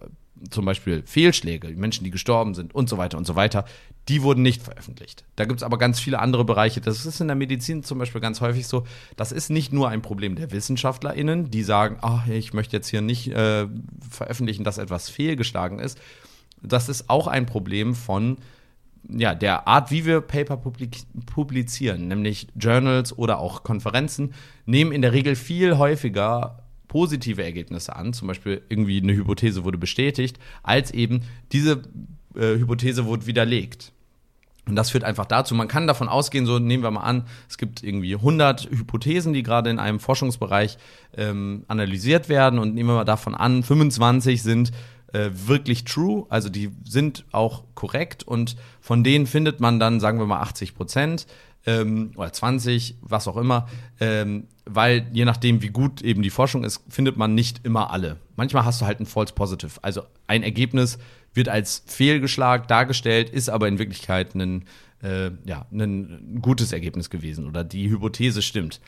zum 0.51 0.65
Beispiel 0.67 1.03
Fehlschläge, 1.07 1.69
Menschen, 1.69 2.05
die 2.05 2.11
gestorben 2.11 2.55
sind 2.55 2.75
und 2.75 2.89
so 2.89 2.99
weiter 2.99 3.19
und 3.19 3.27
so 3.27 3.35
weiter, 3.35 3.65
die 4.09 4.23
wurden 4.23 4.43
nicht 4.43 4.63
veröffentlicht. 4.63 5.25
Da 5.35 5.47
gibt 5.47 5.61
es 5.61 5.65
aber 5.65 5.79
ganz 5.79 5.99
viele 5.99 6.21
andere 6.21 6.45
Bereiche. 6.45 6.81
Das 6.81 7.07
ist 7.07 7.21
in 7.21 7.27
der 7.27 7.37
Medizin 7.37 7.83
zum 7.83 7.99
Beispiel 7.99 8.21
ganz 8.21 8.41
häufig 8.41 8.67
so. 8.69 8.85
Das 9.17 9.33
ist 9.33 9.51
nicht 9.51 9.73
nur 9.73 9.89
ein 9.89 10.03
Problem 10.03 10.37
der 10.37 10.53
WissenschaftlerInnen, 10.53 11.51
die 11.51 11.65
sagen, 11.65 11.99
ach, 12.03 12.29
ich 12.29 12.53
möchte 12.53 12.77
jetzt 12.77 12.89
hier 12.89 13.01
nicht 13.01 13.29
äh, 13.29 13.67
veröffentlichen, 14.09 14.63
dass 14.63 14.79
etwas 14.79 15.09
fehlgeschlagen 15.09 15.81
ist. 15.81 15.99
Das 16.63 16.89
ist 16.89 17.11
auch 17.11 17.27
ein 17.27 17.47
Problem 17.47 17.95
von 17.95 18.39
ja, 19.09 19.35
der 19.35 19.69
Art, 19.69 19.91
wie 19.91 20.05
wir 20.05 20.21
Paper 20.21 20.57
publizieren, 20.57 22.09
nämlich 22.09 22.49
Journals 22.57 23.17
oder 23.17 23.39
auch 23.39 23.63
Konferenzen, 23.63 24.35
nehmen 24.65 24.93
in 24.93 25.03
der 25.03 25.13
Regel 25.13 25.37
viel 25.37 25.79
häufiger 25.79 26.63
positive 26.89 27.43
Ergebnisse 27.43 27.95
an, 27.95 28.13
zum 28.13 28.29
Beispiel 28.29 28.63
irgendwie 28.69 29.01
eine 29.01 29.15
Hypothese 29.15 29.65
wurde 29.65 29.79
bestätigt, 29.79 30.39
als 30.63 30.93
eben 30.93 31.23
diese 31.53 31.83
äh, 32.35 32.59
Hypothese 32.59 33.07
wurde 33.07 33.27
widerlegt. 33.27 33.93
Und 34.69 34.75
das 34.75 34.91
führt 34.91 35.05
einfach 35.05 35.27
dazu, 35.27 35.55
man 35.55 35.69
kann 35.69 35.87
davon 35.87 36.09
ausgehen, 36.09 36.45
so 36.45 36.59
nehmen 36.59 36.83
wir 36.83 36.91
mal 36.91 37.03
an, 37.03 37.25
es 37.49 37.57
gibt 37.57 37.85
irgendwie 37.85 38.17
100 38.17 38.69
Hypothesen, 38.71 39.33
die 39.33 39.45
gerade 39.45 39.71
in 39.71 39.79
einem 39.79 40.01
Forschungsbereich 40.01 40.77
ähm, 41.17 41.65
analysiert 41.69 42.29
werden 42.29 42.59
und 42.59 42.75
nehmen 42.75 42.89
wir 42.89 42.97
mal 42.97 43.05
davon 43.05 43.37
an, 43.37 43.63
25 43.63 44.43
sind 44.43 44.73
äh, 45.17 45.31
wirklich 45.33 45.85
true, 45.85 46.27
also 46.29 46.51
die 46.51 46.71
sind 46.85 47.25
auch 47.33 47.65
korrekt 47.75 48.23
und 48.23 48.57
von 48.81 49.03
denen 49.03 49.27
findet 49.27 49.61
man 49.61 49.81
dann, 49.81 49.99
sagen 49.99 50.19
wir 50.19 50.27
mal, 50.27 50.41
80 50.41 50.75
Prozent 50.75 51.27
ähm, 51.65 52.11
oder 52.17 52.33
20, 52.33 52.99
was 53.01 53.27
auch 53.27 53.39
immer, 53.39 53.67
ähm, 53.99 54.47
weil 54.67 55.09
je 55.13 55.25
nachdem, 55.25 55.63
wie 55.63 55.71
gut 55.71 56.03
eben 56.03 56.21
die 56.23 56.31
Forschung 56.31 56.65
ist, 56.65 56.83
findet 56.91 57.17
man 57.17 57.35
nicht 57.35 57.65
immer 57.65 57.91
alle. 57.91 58.19
Manchmal 58.37 58.67
hast 58.67 58.83
du 58.83 58.85
halt 58.85 59.01
ein 59.01 59.07
False 59.07 59.33
Positive, 59.33 59.79
also 59.81 60.03
ein 60.27 60.43
Ergebnis 60.43 60.99
wird 61.33 61.49
als 61.49 61.83
fehlgeschlagen 61.87 62.67
dargestellt, 62.67 63.31
ist 63.31 63.49
aber 63.49 63.69
in 63.69 63.79
Wirklichkeit 63.79 64.35
ein, 64.35 64.67
äh, 65.03 65.31
ja, 65.47 65.65
ein 65.73 66.41
gutes 66.43 66.73
Ergebnis 66.73 67.09
gewesen 67.09 67.47
oder 67.47 67.65
die 67.65 67.89
Hypothese 67.89 68.43
stimmt 68.43 68.81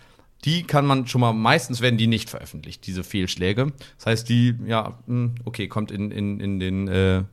die 0.44 0.62
kann 0.62 0.86
man 0.86 1.06
schon 1.06 1.20
mal, 1.20 1.32
meistens 1.32 1.80
werden 1.80 1.96
die 1.96 2.06
nicht 2.06 2.30
veröffentlicht, 2.30 2.86
diese 2.86 3.02
Fehlschläge. 3.04 3.72
Das 3.96 4.06
heißt, 4.06 4.28
die, 4.28 4.54
ja, 4.66 4.98
hm, 5.06 5.34
okay, 5.44 5.68
kommt 5.68 5.90
in, 5.90 6.10
in, 6.10 6.40
in 6.40 6.60
den, 6.60 6.88
äh, 6.88 7.24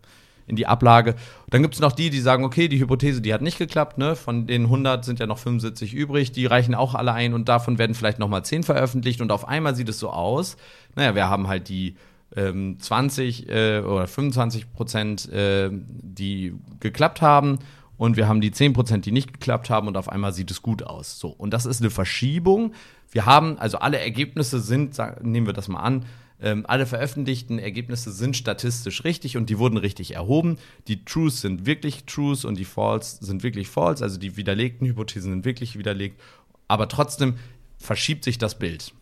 in 0.47 0.55
die 0.55 0.67
Ablage. 0.67 1.15
Dann 1.49 1.61
gibt 1.61 1.75
es 1.75 1.79
noch 1.79 1.91
die, 1.91 2.09
die 2.09 2.19
sagen, 2.19 2.43
okay, 2.43 2.67
die 2.67 2.79
Hypothese, 2.79 3.21
die 3.21 3.33
hat 3.33 3.41
nicht 3.41 3.57
geklappt, 3.57 3.97
ne? 3.97 4.15
Von 4.15 4.47
den 4.47 4.63
100 4.63 5.05
sind 5.05 5.19
ja 5.19 5.27
noch 5.27 5.37
75 5.37 5.93
übrig, 5.93 6.31
die 6.31 6.45
reichen 6.45 6.75
auch 6.75 6.95
alle 6.95 7.13
ein 7.13 7.33
und 7.33 7.49
davon 7.49 7.77
werden 7.77 7.95
vielleicht 7.95 8.19
noch 8.19 8.29
mal 8.29 8.43
10 8.43 8.63
veröffentlicht 8.63 9.21
und 9.21 9.31
auf 9.31 9.47
einmal 9.47 9.75
sieht 9.75 9.89
es 9.89 9.99
so 9.99 10.09
aus, 10.09 10.57
naja, 10.95 11.15
wir 11.15 11.29
haben 11.29 11.47
halt 11.47 11.69
die 11.69 11.95
ähm, 12.35 12.77
20 12.79 13.49
äh, 13.49 13.79
oder 13.79 14.07
25 14.07 14.73
Prozent, 14.73 15.31
äh, 15.31 15.69
die 15.71 16.53
geklappt 16.79 17.21
haben 17.21 17.59
und 17.97 18.17
wir 18.17 18.27
haben 18.27 18.41
die 18.41 18.51
10%, 18.51 18.97
die 18.99 19.11
nicht 19.11 19.33
geklappt 19.33 19.69
haben 19.69 19.87
und 19.87 19.97
auf 19.97 20.09
einmal 20.09 20.33
sieht 20.33 20.51
es 20.51 20.61
gut 20.61 20.83
aus. 20.83 21.19
So, 21.19 21.29
und 21.29 21.51
das 21.51 21.65
ist 21.65 21.81
eine 21.81 21.89
Verschiebung. 21.89 22.73
Wir 23.15 23.25
haben, 23.25 23.57
also 23.59 23.77
alle 23.77 23.97
Ergebnisse 23.97 24.59
sind, 24.59 24.97
nehmen 25.21 25.45
wir 25.45 25.53
das 25.53 25.69
mal 25.69 25.79
an, 25.79 26.05
ähm, 26.41 26.65
alle 26.67 26.85
veröffentlichten 26.85 27.59
Ergebnisse 27.59 28.11
sind 28.11 28.35
statistisch 28.35 29.05
richtig 29.05 29.37
und 29.37 29.49
die 29.49 29.57
wurden 29.57 29.77
richtig 29.77 30.15
erhoben. 30.15 30.57
Die 30.89 31.05
Truths 31.05 31.39
sind 31.39 31.65
wirklich 31.65 32.03
Truths 32.03 32.43
und 32.43 32.57
die 32.57 32.65
False 32.65 33.23
sind 33.23 33.41
wirklich 33.41 33.69
False, 33.69 34.03
also 34.03 34.19
die 34.19 34.35
widerlegten 34.35 34.85
Hypothesen 34.85 35.31
sind 35.31 35.45
wirklich 35.45 35.79
widerlegt. 35.79 36.19
Aber 36.67 36.89
trotzdem 36.89 37.35
verschiebt 37.77 38.25
sich 38.25 38.37
das 38.37 38.59
Bild. 38.59 38.93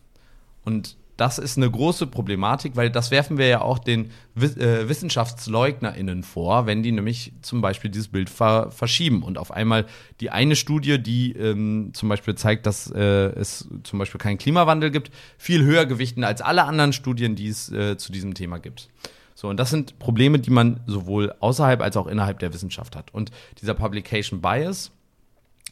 Und 0.64 0.96
das 1.16 1.38
ist 1.38 1.56
eine 1.56 1.70
große 1.70 2.06
Problematik, 2.06 2.74
weil 2.76 2.90
das 2.90 3.10
werfen 3.10 3.38
wir 3.38 3.46
ja 3.46 3.60
auch 3.60 3.78
den 3.78 4.10
äh, 4.36 4.88
WissenschaftleugnerInnen 4.88 6.24
vor, 6.24 6.66
wenn 6.66 6.82
die 6.82 6.92
nämlich 6.92 7.32
zum 7.42 7.60
Beispiel 7.60 7.90
dieses 7.90 8.08
Bild 8.08 8.28
ver 8.28 8.70
verschieben 8.70 9.22
und 9.22 9.38
auf 9.38 9.52
einmal 9.52 9.86
die 10.20 10.30
eine 10.30 10.56
Studie, 10.56 11.00
die 11.00 11.32
ähm, 11.32 11.90
zum 11.92 12.08
Beispiel 12.08 12.34
zeigt, 12.34 12.66
dass 12.66 12.90
äh, 12.90 13.00
es 13.00 13.68
zum 13.84 13.98
Beispiel 13.98 14.20
keinen 14.20 14.38
Klimawandel 14.38 14.90
gibt, 14.90 15.10
viel 15.38 15.62
höher 15.62 15.86
gewichten 15.86 16.24
als 16.24 16.40
alle 16.40 16.64
anderen 16.64 16.92
Studien, 16.92 17.36
die 17.36 17.48
es 17.48 17.70
äh, 17.70 17.96
zu 17.96 18.10
diesem 18.10 18.34
Thema 18.34 18.58
gibt. 18.58 18.88
So, 19.36 19.48
und 19.48 19.58
das 19.58 19.70
sind 19.70 19.98
Probleme, 19.98 20.38
die 20.38 20.50
man 20.50 20.80
sowohl 20.86 21.34
außerhalb 21.40 21.80
als 21.80 21.96
auch 21.96 22.06
innerhalb 22.06 22.38
der 22.38 22.52
Wissenschaft 22.54 22.96
hat. 22.96 23.12
Und 23.12 23.30
dieser 23.60 23.74
Publication 23.74 24.40
Bias, 24.40 24.92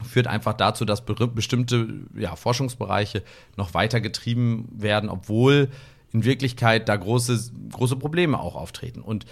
führt 0.02 0.26
einfach 0.26 0.54
dazu, 0.54 0.84
dass 0.84 1.04
bestimmte 1.04 1.88
ja, 2.16 2.34
Forschungsbereiche 2.36 3.22
noch 3.56 3.74
weiter 3.74 4.00
getrieben 4.00 4.68
werden, 4.72 5.08
obwohl 5.08 5.70
in 6.12 6.24
Wirklichkeit 6.24 6.88
da 6.88 6.96
große, 6.96 7.52
große 7.70 7.96
Probleme 7.96 8.38
auch 8.38 8.56
auftreten. 8.56 9.00
Und 9.00 9.26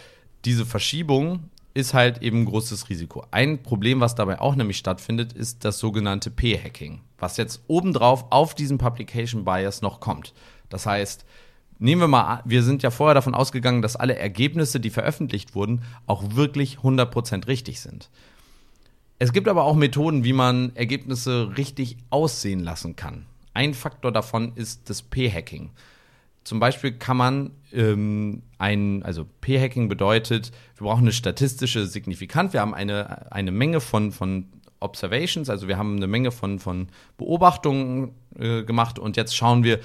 diese 0.45 0.65
Verschiebung 0.65 1.51
ist 1.75 1.95
halt 1.95 2.23
eben 2.23 2.43
ein 2.43 2.47
großes 2.47 2.89
Risiko. 2.89 3.25
Ein 3.31 3.63
Problem, 3.63 4.01
was 4.01 4.15
dabei 4.15 4.41
auch 4.41 4.57
nämlich 4.57 4.79
stattfindet, 4.79 5.33
ist 5.33 5.65
das 5.65 5.79
sogenannte 5.79 6.31
P-Hacking, 6.31 7.01
was 7.19 7.37
jetzt 7.37 7.63
obendrauf 7.69 8.27
auf 8.31 8.55
diesen 8.55 8.79
Publication 8.79 9.45
Bias 9.45 9.83
noch 9.83 10.01
kommt. 10.01 10.35
Das 10.69 10.87
heißt, 10.87 11.25
nehmen 11.79 12.01
wir 12.01 12.09
mal, 12.09 12.43
wir 12.45 12.63
sind 12.63 12.83
ja 12.83 12.91
vorher 12.91 13.15
davon 13.15 13.35
ausgegangen, 13.35 13.83
dass 13.83 13.97
alle 13.97 14.17
Ergebnisse, 14.17 14.81
die 14.81 14.91
veröffentlicht 14.91 15.55
wurden, 15.55 15.83
auch 16.07 16.35
wirklich 16.35 16.79
100% 16.79 17.47
richtig 17.47 17.81
sind. 17.81 18.11
Es 19.23 19.35
gibt 19.35 19.49
aber 19.49 19.65
auch 19.65 19.77
Methoden, 19.77 20.25
wie 20.25 20.33
man 20.33 20.75
Ergebnisse 20.75 21.53
richtig 21.59 21.99
aussehen 22.09 22.61
lassen 22.61 22.97
kann. 22.97 23.27
Ein 23.53 23.75
Faktor 23.75 24.13
davon 24.13 24.53
ist 24.55 24.89
das 24.89 25.03
P-Hacking. 25.03 25.69
Zum 26.43 26.59
Beispiel 26.59 26.93
kann 26.93 27.19
man 27.19 27.51
ähm, 27.71 28.41
ein, 28.57 29.03
also 29.03 29.27
P-Hacking 29.43 29.91
bedeutet, 29.91 30.53
wir 30.75 30.87
brauchen 30.87 31.03
eine 31.03 31.13
statistische 31.13 31.85
Signifikanz. 31.85 32.55
Wir 32.55 32.63
haben 32.63 32.73
eine, 32.73 33.31
eine 33.31 33.51
Menge 33.51 33.83
von, 33.83 34.11
von 34.11 34.47
Observations, 34.81 35.51
also 35.51 35.69
wir 35.69 35.77
haben 35.77 35.97
eine 35.97 36.07
Menge 36.07 36.31
von, 36.31 36.59
von 36.59 36.89
Beobachtungen 37.19 38.13
äh, 38.39 38.63
gemacht 38.63 38.99
und 38.99 39.19
jetzt 39.19 39.37
schauen 39.37 39.65
wir, 39.65 39.81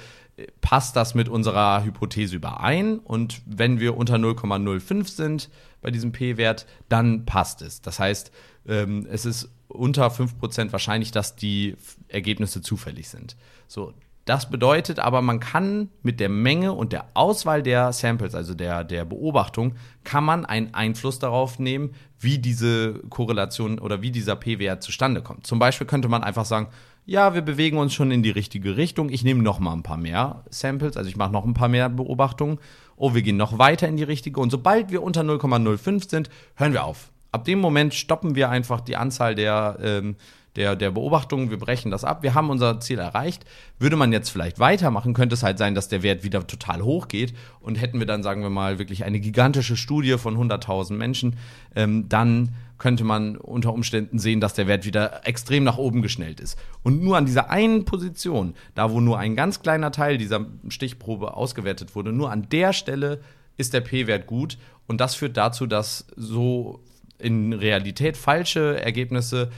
passt 0.60 0.96
das 0.96 1.14
mit 1.14 1.28
unserer 1.28 1.84
Hypothese 1.84 2.36
überein? 2.36 2.98
Und 2.98 3.42
wenn 3.46 3.80
wir 3.80 3.96
unter 3.96 4.16
0,05 4.16 5.08
sind 5.08 5.50
bei 5.80 5.90
diesem 5.90 6.12
P-Wert, 6.12 6.66
dann 6.88 7.24
passt 7.24 7.62
es. 7.62 7.80
Das 7.80 7.98
heißt, 7.98 8.30
ähm, 8.66 9.06
es 9.10 9.24
ist 9.24 9.50
unter 9.68 10.08
5% 10.08 10.72
wahrscheinlich, 10.72 11.10
dass 11.10 11.36
die 11.36 11.76
Ergebnisse 12.08 12.62
zufällig 12.62 13.08
sind. 13.08 13.36
So, 13.66 13.94
das 14.26 14.50
bedeutet 14.50 14.98
aber, 14.98 15.22
man 15.22 15.38
kann 15.38 15.88
mit 16.02 16.18
der 16.18 16.28
Menge 16.28 16.72
und 16.72 16.92
der 16.92 17.06
Auswahl 17.14 17.62
der 17.62 17.92
Samples, 17.92 18.34
also 18.34 18.54
der, 18.54 18.82
der 18.82 19.04
Beobachtung, 19.04 19.76
kann 20.02 20.24
man 20.24 20.44
einen 20.44 20.74
Einfluss 20.74 21.20
darauf 21.20 21.60
nehmen, 21.60 21.94
wie 22.18 22.38
diese 22.38 22.94
Korrelation 23.08 23.78
oder 23.78 24.02
wie 24.02 24.10
dieser 24.10 24.34
P-Wert 24.34 24.82
zustande 24.82 25.22
kommt. 25.22 25.46
Zum 25.46 25.60
Beispiel 25.60 25.86
könnte 25.86 26.08
man 26.08 26.24
einfach 26.24 26.44
sagen, 26.44 26.68
ja, 27.06 27.34
wir 27.34 27.42
bewegen 27.42 27.78
uns 27.78 27.94
schon 27.94 28.10
in 28.10 28.24
die 28.24 28.30
richtige 28.30 28.76
Richtung. 28.76 29.10
Ich 29.10 29.22
nehme 29.22 29.42
noch 29.42 29.60
mal 29.60 29.72
ein 29.72 29.84
paar 29.84 29.96
mehr 29.96 30.44
Samples, 30.50 30.96
also 30.96 31.08
ich 31.08 31.16
mache 31.16 31.32
noch 31.32 31.44
ein 31.44 31.54
paar 31.54 31.68
mehr 31.68 31.88
Beobachtungen. 31.88 32.58
Oh, 32.96 33.14
wir 33.14 33.22
gehen 33.22 33.36
noch 33.36 33.58
weiter 33.58 33.86
in 33.86 33.96
die 33.96 34.02
richtige. 34.02 34.40
Und 34.40 34.50
sobald 34.50 34.90
wir 34.90 35.02
unter 35.02 35.20
0,05 35.20 36.10
sind, 36.10 36.30
hören 36.56 36.72
wir 36.72 36.84
auf. 36.84 37.12
Ab 37.30 37.44
dem 37.44 37.60
Moment 37.60 37.94
stoppen 37.94 38.34
wir 38.34 38.50
einfach 38.50 38.80
die 38.80 38.96
Anzahl 38.96 39.36
der, 39.36 39.78
ähm, 39.80 40.16
der, 40.56 40.74
der 40.74 40.90
Beobachtungen. 40.90 41.50
Wir 41.50 41.58
brechen 41.58 41.92
das 41.92 42.02
ab. 42.02 42.24
Wir 42.24 42.34
haben 42.34 42.50
unser 42.50 42.80
Ziel 42.80 42.98
erreicht. 42.98 43.44
Würde 43.78 43.96
man 43.96 44.12
jetzt 44.12 44.30
vielleicht 44.30 44.58
weitermachen, 44.58 45.14
könnte 45.14 45.34
es 45.34 45.44
halt 45.44 45.58
sein, 45.58 45.76
dass 45.76 45.88
der 45.88 46.02
Wert 46.02 46.24
wieder 46.24 46.44
total 46.46 46.82
hoch 46.82 47.06
geht. 47.06 47.34
Und 47.60 47.76
hätten 47.76 48.00
wir 48.00 48.06
dann, 48.06 48.24
sagen 48.24 48.42
wir 48.42 48.50
mal, 48.50 48.80
wirklich 48.80 49.04
eine 49.04 49.20
gigantische 49.20 49.76
Studie 49.76 50.18
von 50.18 50.36
100.000 50.36 50.94
Menschen, 50.94 51.36
ähm, 51.76 52.08
dann 52.08 52.54
könnte 52.78 53.04
man 53.04 53.36
unter 53.36 53.72
Umständen 53.72 54.18
sehen, 54.18 54.40
dass 54.40 54.54
der 54.54 54.66
Wert 54.66 54.84
wieder 54.84 55.26
extrem 55.26 55.64
nach 55.64 55.78
oben 55.78 56.02
geschnellt 56.02 56.40
ist. 56.40 56.58
Und 56.82 57.02
nur 57.02 57.16
an 57.16 57.26
dieser 57.26 57.50
einen 57.50 57.84
Position, 57.84 58.54
da 58.74 58.90
wo 58.90 59.00
nur 59.00 59.18
ein 59.18 59.36
ganz 59.36 59.62
kleiner 59.62 59.92
Teil 59.92 60.18
dieser 60.18 60.46
Stichprobe 60.68 61.34
ausgewertet 61.34 61.94
wurde, 61.94 62.12
nur 62.12 62.30
an 62.30 62.48
der 62.48 62.72
Stelle 62.72 63.20
ist 63.56 63.72
der 63.72 63.80
P-Wert 63.80 64.26
gut. 64.26 64.58
Und 64.86 65.00
das 65.00 65.14
führt 65.14 65.36
dazu, 65.36 65.66
dass 65.66 66.06
so 66.16 66.80
in 67.18 67.52
Realität 67.52 68.16
falsche 68.16 68.80
Ergebnisse 68.80 69.50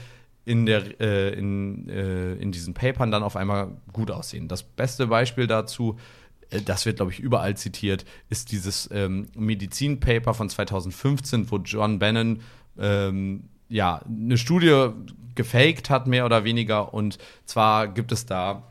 in, 0.45 0.65
der, 0.65 0.99
äh, 1.01 1.33
in, 1.33 1.89
äh, 1.89 2.33
in 2.35 2.51
diesen 2.51 2.73
Papern 2.73 3.11
dann 3.11 3.23
auf 3.23 3.35
einmal 3.35 3.77
gut 3.91 4.09
aussehen. 4.09 4.47
Das 4.47 4.63
beste 4.63 5.07
Beispiel 5.07 5.45
dazu 5.45 5.97
äh, 6.49 6.61
das 6.61 6.85
wird, 6.85 6.97
glaube 6.97 7.11
ich, 7.11 7.19
überall 7.19 7.55
zitiert, 7.55 8.05
ist 8.29 8.51
dieses 8.51 8.89
ähm, 8.91 9.27
Medizinpaper 9.35 10.33
von 10.33 10.49
2015, 10.49 11.51
wo 11.51 11.57
John 11.57 11.99
Bannon 11.99 12.41
ähm, 12.79 13.43
ja, 13.69 14.01
eine 14.07 14.37
Studie 14.37 14.89
gefaked 15.35 15.89
hat, 15.89 16.07
mehr 16.07 16.25
oder 16.25 16.43
weniger. 16.43 16.93
Und 16.93 17.17
zwar 17.45 17.87
gibt 17.87 18.11
es 18.11 18.25
da 18.25 18.63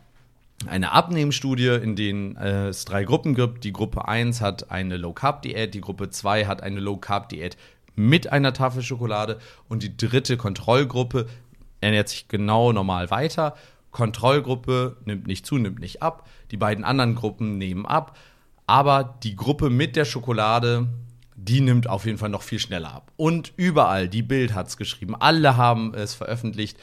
eine 0.67 0.93
Abnehmstudie, 0.93 1.79
in 1.83 1.95
denen 1.95 2.37
äh, 2.37 2.69
es 2.69 2.85
drei 2.85 3.05
Gruppen 3.05 3.35
gibt. 3.35 3.65
Die 3.65 3.73
Gruppe 3.73 4.09
1 4.09 4.41
hat 4.41 4.71
eine 4.71 4.97
Low-Carb-Diät, 4.97 5.75
die 5.75 5.81
Gruppe 5.81 6.11
2 6.11 6.47
hat 6.47 6.63
eine 6.63 6.81
Low-Carb-Diät 6.81 7.57
mit 7.95 8.33
einer 8.33 8.53
Tafel 8.53 8.83
Schokolade 8.83 9.39
und 9.69 9.83
die 9.83 9.97
dritte 9.97 10.37
Kontrollgruppe 10.37 11.27
ernährt 11.81 12.09
sich 12.09 12.29
genau 12.29 12.73
normal 12.73 13.11
weiter. 13.11 13.55
Kontrollgruppe 13.91 14.97
nimmt 15.05 15.27
nicht 15.27 15.47
zu, 15.47 15.59
nimmt 15.59 15.81
nicht 15.81 16.03
ab. 16.03 16.29
Die 16.51 16.57
beiden 16.57 16.85
anderen 16.85 17.15
Gruppen 17.15 17.59
nehmen 17.59 17.87
ab. 17.87 18.17
Aber 18.67 19.19
die 19.23 19.35
Gruppe 19.35 19.71
mit 19.71 19.97
der 19.97 20.05
Schokolade 20.05 20.89
die 21.41 21.61
nimmt 21.61 21.89
auf 21.89 22.05
jeden 22.05 22.19
Fall 22.19 22.31
noch 22.31 22.43
viel 22.43 22.59
schneller 22.59 22.93
ab. 22.93 23.13
Und 23.17 23.53
überall, 23.57 24.09
die 24.09 24.23
Bild 24.23 24.55
hat 24.55 24.67
es 24.67 24.77
geschrieben, 24.77 25.15
alle 25.15 25.57
haben 25.57 25.95
es 25.95 26.15
veröffentlicht. 26.15 26.79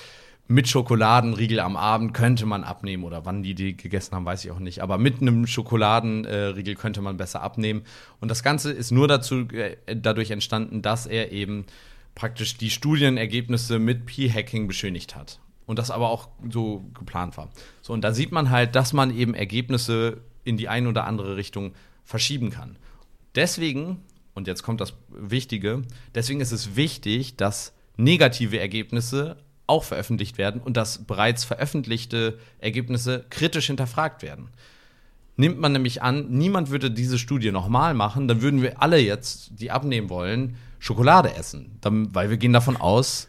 Mit 0.47 0.69
Schokoladenriegel 0.69 1.59
am 1.59 1.75
Abend 1.75 2.13
könnte 2.13 2.45
man 2.45 2.63
abnehmen 2.63 3.03
oder 3.03 3.25
wann 3.25 3.43
die 3.43 3.55
die 3.55 3.75
gegessen 3.75 4.15
haben, 4.15 4.25
weiß 4.25 4.45
ich 4.45 4.51
auch 4.51 4.59
nicht. 4.59 4.81
Aber 4.81 4.97
mit 4.97 5.19
einem 5.19 5.45
Schokoladenriegel 5.45 6.75
könnte 6.75 7.01
man 7.01 7.17
besser 7.17 7.41
abnehmen. 7.41 7.81
Und 8.21 8.29
das 8.29 8.43
Ganze 8.43 8.71
ist 8.71 8.91
nur 8.91 9.07
dazu, 9.07 9.47
äh, 9.49 9.75
dadurch 9.93 10.31
entstanden, 10.31 10.81
dass 10.81 11.05
er 11.05 11.31
eben 11.31 11.65
praktisch 12.13 12.57
die 12.57 12.69
Studienergebnisse 12.69 13.77
mit 13.77 14.05
P-Hacking 14.05 14.67
beschönigt 14.67 15.15
hat. 15.15 15.39
Und 15.65 15.79
das 15.79 15.91
aber 15.91 16.09
auch 16.09 16.29
so 16.49 16.85
geplant 16.93 17.37
war. 17.37 17.49
So, 17.81 17.91
und 17.91 18.03
da 18.03 18.13
sieht 18.13 18.31
man 18.31 18.51
halt, 18.51 18.75
dass 18.75 18.93
man 18.93 19.13
eben 19.13 19.33
Ergebnisse 19.33 20.21
in 20.43 20.57
die 20.57 20.69
eine 20.69 20.87
oder 20.87 21.05
andere 21.07 21.35
Richtung 21.35 21.73
verschieben 22.03 22.51
kann. 22.51 22.77
Deswegen 23.33 24.03
und 24.35 24.47
jetzt 24.47 24.61
kommt 24.61 24.81
das 24.81 24.93
Wichtige, 25.09 25.81
deswegen 26.13 26.41
ist 26.41 26.51
es 26.51 26.75
wichtig, 26.75 27.37
dass 27.37 27.73
negative 27.97 28.59
Ergebnisse 28.59 29.37
auch 29.67 29.83
veröffentlicht 29.83 30.37
werden 30.37 30.61
und 30.61 30.77
dass 30.77 31.05
bereits 31.05 31.43
veröffentlichte 31.43 32.37
Ergebnisse 32.59 33.25
kritisch 33.29 33.67
hinterfragt 33.67 34.21
werden. 34.21 34.49
Nimmt 35.37 35.59
man 35.59 35.71
nämlich 35.71 36.01
an, 36.01 36.27
niemand 36.29 36.69
würde 36.69 36.91
diese 36.91 37.17
Studie 37.17 37.51
nochmal 37.51 37.93
machen, 37.93 38.27
dann 38.27 38.41
würden 38.41 38.61
wir 38.61 38.81
alle 38.81 38.99
jetzt, 38.99 39.51
die 39.59 39.71
abnehmen 39.71 40.09
wollen, 40.09 40.57
Schokolade 40.79 41.33
essen. 41.35 41.77
Dann, 41.81 42.13
weil 42.13 42.29
wir 42.29 42.37
gehen 42.37 42.53
davon 42.53 42.77
aus, 42.77 43.27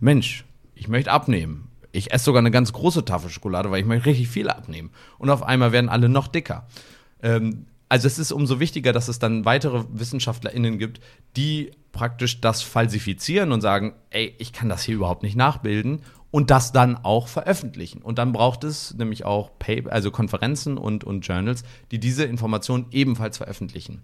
Mensch, 0.00 0.44
ich 0.74 0.88
möchte 0.88 1.12
abnehmen. 1.12 1.70
Ich 1.92 2.12
esse 2.12 2.26
sogar 2.26 2.40
eine 2.40 2.50
ganz 2.50 2.72
große 2.72 3.04
Tafel 3.04 3.30
Schokolade, 3.30 3.70
weil 3.70 3.80
ich 3.80 3.86
möchte 3.86 4.06
richtig 4.06 4.28
viel 4.28 4.50
abnehmen. 4.50 4.90
Und 5.18 5.30
auf 5.30 5.42
einmal 5.42 5.72
werden 5.72 5.88
alle 5.88 6.10
noch 6.10 6.28
dicker. 6.28 6.66
Ähm, 7.22 7.66
also 7.88 8.06
es 8.06 8.18
ist 8.18 8.32
umso 8.32 8.58
wichtiger, 8.58 8.92
dass 8.92 9.08
es 9.08 9.18
dann 9.18 9.44
weitere 9.44 9.84
WissenschaftlerInnen 9.92 10.78
gibt, 10.78 11.00
die 11.36 11.70
praktisch 11.92 12.40
das 12.40 12.62
falsifizieren 12.62 13.52
und 13.52 13.60
sagen, 13.60 13.94
ey, 14.10 14.34
ich 14.38 14.52
kann 14.52 14.68
das 14.68 14.82
hier 14.82 14.96
überhaupt 14.96 15.22
nicht 15.22 15.36
nachbilden 15.36 16.02
und 16.30 16.50
das 16.50 16.72
dann 16.72 16.96
auch 16.96 17.28
veröffentlichen. 17.28 18.02
Und 18.02 18.18
dann 18.18 18.32
braucht 18.32 18.64
es 18.64 18.94
nämlich 18.94 19.24
auch 19.24 19.58
Paper, 19.58 19.92
also 19.92 20.10
Konferenzen 20.10 20.78
und, 20.78 21.04
und 21.04 21.26
Journals, 21.26 21.62
die 21.90 22.00
diese 22.00 22.24
Informationen 22.24 22.86
ebenfalls 22.90 23.38
veröffentlichen. 23.38 24.02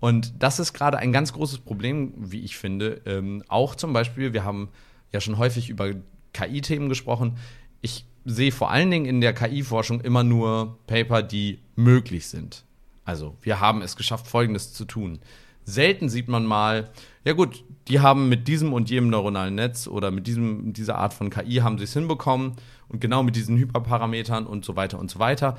Und 0.00 0.32
das 0.38 0.60
ist 0.60 0.72
gerade 0.72 0.98
ein 0.98 1.12
ganz 1.12 1.32
großes 1.32 1.58
Problem, 1.58 2.14
wie 2.16 2.40
ich 2.40 2.56
finde. 2.56 3.02
Ähm, 3.04 3.42
auch 3.48 3.74
zum 3.74 3.92
Beispiel, 3.92 4.32
wir 4.32 4.44
haben 4.44 4.68
ja 5.12 5.20
schon 5.20 5.38
häufig 5.38 5.70
über 5.70 5.90
KI-Themen 6.32 6.88
gesprochen. 6.88 7.36
Ich 7.80 8.04
sehe 8.24 8.52
vor 8.52 8.70
allen 8.70 8.90
Dingen 8.90 9.06
in 9.06 9.20
der 9.20 9.32
KI-Forschung 9.32 10.00
immer 10.02 10.22
nur 10.22 10.78
Paper, 10.86 11.22
die 11.22 11.58
möglich 11.74 12.28
sind. 12.28 12.64
Also, 13.08 13.38
wir 13.40 13.58
haben 13.58 13.80
es 13.80 13.96
geschafft, 13.96 14.26
Folgendes 14.26 14.74
zu 14.74 14.84
tun. 14.84 15.20
selten 15.64 16.10
sieht 16.10 16.28
man 16.28 16.44
mal, 16.44 16.90
ja 17.24 17.32
gut, 17.32 17.64
die 17.88 18.00
haben 18.00 18.28
mit 18.28 18.48
diesem 18.48 18.74
und 18.74 18.90
jenem 18.90 19.08
neuronalen 19.08 19.54
Netz 19.54 19.86
oder 19.86 20.10
mit 20.10 20.26
diesem, 20.26 20.74
dieser 20.74 20.98
Art 20.98 21.14
von 21.14 21.30
KI 21.30 21.56
haben 21.62 21.78
sie 21.78 21.84
es 21.84 21.94
hinbekommen 21.94 22.56
und 22.86 23.00
genau 23.00 23.22
mit 23.22 23.34
diesen 23.34 23.56
Hyperparametern 23.56 24.46
und 24.46 24.62
so 24.66 24.76
weiter 24.76 24.98
und 24.98 25.10
so 25.10 25.18
weiter. 25.20 25.56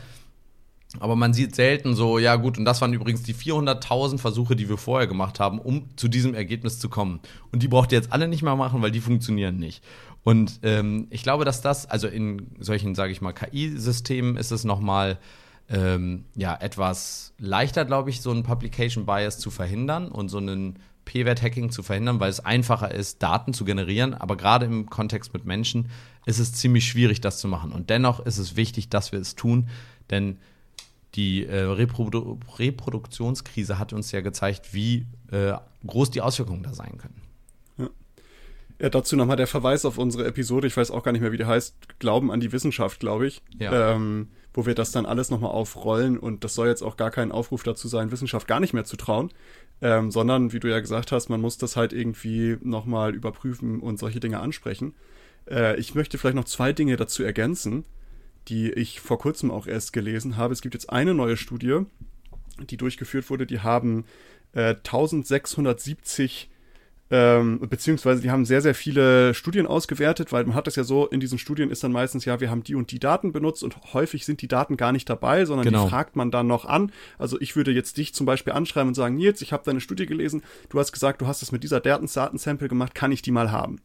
Aber 1.00 1.16
man 1.16 1.34
sieht 1.34 1.56
selten 1.56 1.96
so, 1.96 2.20
ja 2.20 2.36
gut, 2.36 2.60
und 2.60 2.66
das 2.66 2.82
waren 2.82 2.94
übrigens 2.94 3.24
die 3.24 3.34
400.000 3.34 4.20
Versuche, 4.20 4.56
die 4.56 4.70
wir 4.70 4.78
vorher 4.78 5.08
gemacht 5.08 5.40
haben, 5.40 5.58
um 5.58 5.88
zu 5.96 6.08
diesem 6.08 6.36
Ergebnis 6.36 6.78
zu 6.78 6.88
kommen. 6.88 7.20
Und 7.52 7.64
die 7.64 7.68
braucht 7.68 7.92
ihr 7.92 7.98
jetzt 7.98 8.14
alle 8.14 8.28
nicht 8.28 8.44
mehr 8.44 8.56
machen, 8.56 8.84
weil 8.84 8.92
die 8.92 9.02
funktionieren 9.02 9.58
nicht. 9.58 9.84
Und 10.24 10.60
ähm, 10.62 11.08
ich 11.10 11.24
glaube, 11.24 11.46
dass 11.46 11.62
das, 11.62 11.88
also 11.88 12.08
in 12.08 12.52
solchen, 12.60 12.94
sage 12.94 13.12
ich 13.12 13.22
mal, 13.22 13.34
KI-Systemen 13.34 14.38
ist 14.38 14.52
es 14.52 14.66
nochmal 14.66 15.18
ähm, 15.70 16.26
ja, 16.36 16.56
etwas 16.60 17.34
leichter, 17.38 17.86
glaube 17.86 18.10
ich, 18.10 18.22
so 18.22 18.32
einen 18.32 18.44
Publication 18.44 19.06
Bias 19.06 19.38
zu 19.38 19.52
verhindern 19.52 20.10
und 20.10 20.30
so 20.30 20.38
einen 20.38 20.80
P-Wert-Hacking 21.06 21.72
zu 21.72 21.84
verhindern, 21.84 22.20
weil 22.20 22.30
es 22.30 22.40
einfacher 22.40 22.94
ist, 22.94 23.22
Daten 23.22 23.54
zu 23.54 23.66
generieren. 23.66 24.14
Aber 24.14 24.36
gerade 24.36 24.66
im 24.66 24.90
Kontext 24.90 25.34
mit 25.34 25.46
Menschen 25.46 25.90
ist 26.26 26.40
es 26.40 26.54
ziemlich 26.54 26.88
schwierig, 26.88 27.22
das 27.22 27.40
zu 27.40 27.48
machen. 27.48 27.72
Und 27.72 27.90
dennoch 27.90 28.20
ist 28.20 28.38
es 28.38 28.56
wichtig, 28.56 28.90
dass 28.90 29.12
wir 29.12 29.20
es 29.20 29.36
tun, 29.36 29.70
denn 30.10 30.38
die 31.16 31.46
äh, 31.46 31.62
Reprodu 31.62 32.40
Reproduktionskrise 32.58 33.80
hat 33.80 33.94
uns 33.94 34.12
ja 34.12 34.22
gezeigt, 34.22 34.74
wie 34.74 35.08
äh, 35.32 35.54
groß 35.86 36.12
die 36.12 36.22
Auswirkungen 36.22 36.62
da 36.62 36.74
sein 36.74 36.98
können. 36.98 37.22
Ja. 38.80 38.90
dazu 38.90 39.16
nochmal 39.16 39.38
der 39.38 39.48
Verweis 39.48 39.86
auf 39.86 39.98
unsere 39.98 40.26
Episode, 40.26 40.68
ich 40.68 40.78
weiß 40.78 40.92
auch 40.92 41.04
gar 41.04 41.12
nicht 41.12 41.22
mehr, 41.22 41.32
wie 41.32 41.38
die 41.38 41.46
heißt, 41.46 42.00
Glauben 42.00 42.32
an 42.32 42.40
die 42.40 42.52
Wissenschaft, 42.52 43.00
glaube 43.00 43.28
ich. 43.28 43.42
Ja. 43.58 43.96
Ähm, 43.96 44.30
wo 44.54 44.66
wir 44.66 44.76
das 44.76 44.92
dann 44.92 45.06
alles 45.06 45.30
nochmal 45.30 45.52
aufrollen 45.52 46.18
und 46.18 46.44
das 46.44 46.56
soll 46.56 46.68
jetzt 46.68 46.82
auch 46.82 46.98
gar 46.98 47.12
kein 47.12 47.32
Aufruf 47.32 47.64
dazu 47.64 47.88
sein, 47.88 48.12
Wissenschaft 48.12 48.48
gar 48.48 48.60
nicht 48.60 48.74
mehr 48.74 48.86
zu 48.86 48.98
trauen, 48.98 49.32
ähm, 49.82 50.12
sondern, 50.12 50.54
wie 50.54 50.60
du 50.60 50.70
ja 50.70 50.80
gesagt 50.80 51.12
hast, 51.12 51.30
man 51.30 51.42
muss 51.42 51.58
das 51.58 51.76
halt 51.76 51.94
irgendwie 51.94 52.58
nochmal 52.62 53.14
überprüfen 53.14 53.80
und 53.80 54.00
solche 54.00 54.20
Dinge 54.20 54.40
ansprechen. 54.40 54.96
Äh, 55.50 55.80
ich 55.80 55.96
möchte 55.96 56.18
vielleicht 56.18 56.36
noch 56.36 56.46
zwei 56.46 56.74
Dinge 56.74 56.98
dazu 56.98 57.24
ergänzen 57.24 57.86
die 58.50 58.72
ich 58.72 59.00
vor 59.00 59.20
kurzem 59.20 59.52
auch 59.52 59.68
erst 59.68 59.94
gelesen 59.94 60.38
habe. 60.38 60.54
Es 60.54 60.62
gibt 60.62 60.74
jetzt 60.74 60.90
eine 60.90 61.14
neue 61.14 61.38
Studie, 61.38 61.82
die 62.70 62.78
durchgeführt 62.78 63.30
wurde. 63.30 63.46
Die 63.46 63.60
haben 63.60 64.06
äh, 64.54 64.76
1670 64.76 66.50
ähm, 67.12 67.60
beziehungsweise 67.70 68.22
die 68.22 68.30
haben 68.30 68.46
sehr, 68.46 68.62
sehr 68.62 68.76
viele 68.76 69.34
Studien 69.34 69.66
ausgewertet, 69.66 70.32
weil 70.32 70.46
man 70.46 70.56
hat 70.56 70.68
das 70.68 70.76
ja 70.76 70.84
so, 70.84 71.08
in 71.08 71.20
diesen 71.20 71.40
Studien 71.40 71.72
ist 71.72 71.84
dann 71.84 71.92
meistens, 71.92 72.26
ja, 72.26 72.40
wir 72.40 72.52
haben 72.52 72.64
die 72.64 72.76
und 72.76 72.92
die 72.92 73.00
Daten 73.00 73.32
benutzt 73.32 73.64
und 73.64 73.94
häufig 73.94 74.26
sind 74.26 74.42
die 74.42 74.48
Daten 74.48 74.78
gar 74.78 74.92
nicht 74.92 75.10
dabei, 75.10 75.46
sondern 75.46 75.66
genau. 75.66 75.84
die 75.86 75.90
fragt 75.90 76.16
man 76.16 76.32
dann 76.32 76.48
noch 76.48 76.66
an. 76.66 76.92
Also 77.18 77.40
ich 77.42 77.56
würde 77.56 77.72
jetzt 77.72 77.98
dich 77.98 78.14
zum 78.14 78.26
Beispiel 78.26 78.54
anschreiben 78.54 78.90
und 78.90 78.96
sagen, 78.96 79.16
Nils, 79.16 79.42
ich 79.42 79.54
habe 79.54 79.64
deine 79.66 79.82
Studie 79.82 80.06
gelesen, 80.06 80.44
du 80.70 80.80
hast 80.80 80.92
gesagt, 80.92 81.22
du 81.22 81.28
hast 81.28 81.42
das 81.42 81.52
mit 81.52 81.64
dieser 81.64 81.80
Datensample 81.80 82.68
gemacht, 82.68 82.94
kann 82.94 83.12
ich 83.12 83.22
die 83.22 83.32
mal 83.32 83.52
haben? 83.52 83.80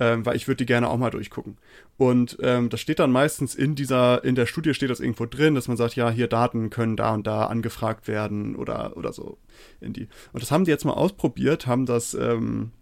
Ähm, 0.00 0.26
weil 0.26 0.36
ich 0.36 0.48
würde 0.48 0.58
die 0.58 0.66
gerne 0.66 0.88
auch 0.88 0.96
mal 0.96 1.10
durchgucken. 1.10 1.56
Und 1.96 2.38
ähm, 2.42 2.68
das 2.68 2.80
steht 2.80 2.98
dann 2.98 3.12
meistens 3.12 3.54
in 3.54 3.74
dieser, 3.74 4.24
in 4.24 4.34
der 4.34 4.46
Studie 4.46 4.74
steht 4.74 4.90
das 4.90 5.00
irgendwo 5.00 5.26
drin, 5.26 5.54
dass 5.54 5.68
man 5.68 5.76
sagt, 5.76 5.94
ja, 5.96 6.10
hier 6.10 6.26
Daten 6.26 6.70
können 6.70 6.96
da 6.96 7.14
und 7.14 7.26
da 7.26 7.46
angefragt 7.46 8.08
werden 8.08 8.56
oder, 8.56 8.96
oder 8.96 9.12
so 9.12 9.38
in 9.80 9.92
die. 9.92 10.08
Und 10.32 10.42
das 10.42 10.50
haben 10.50 10.64
die 10.64 10.70
jetzt 10.70 10.84
mal 10.84 10.94
ausprobiert, 10.94 11.66
haben 11.66 11.86
das, 11.86 12.14
ähm, 12.14 12.72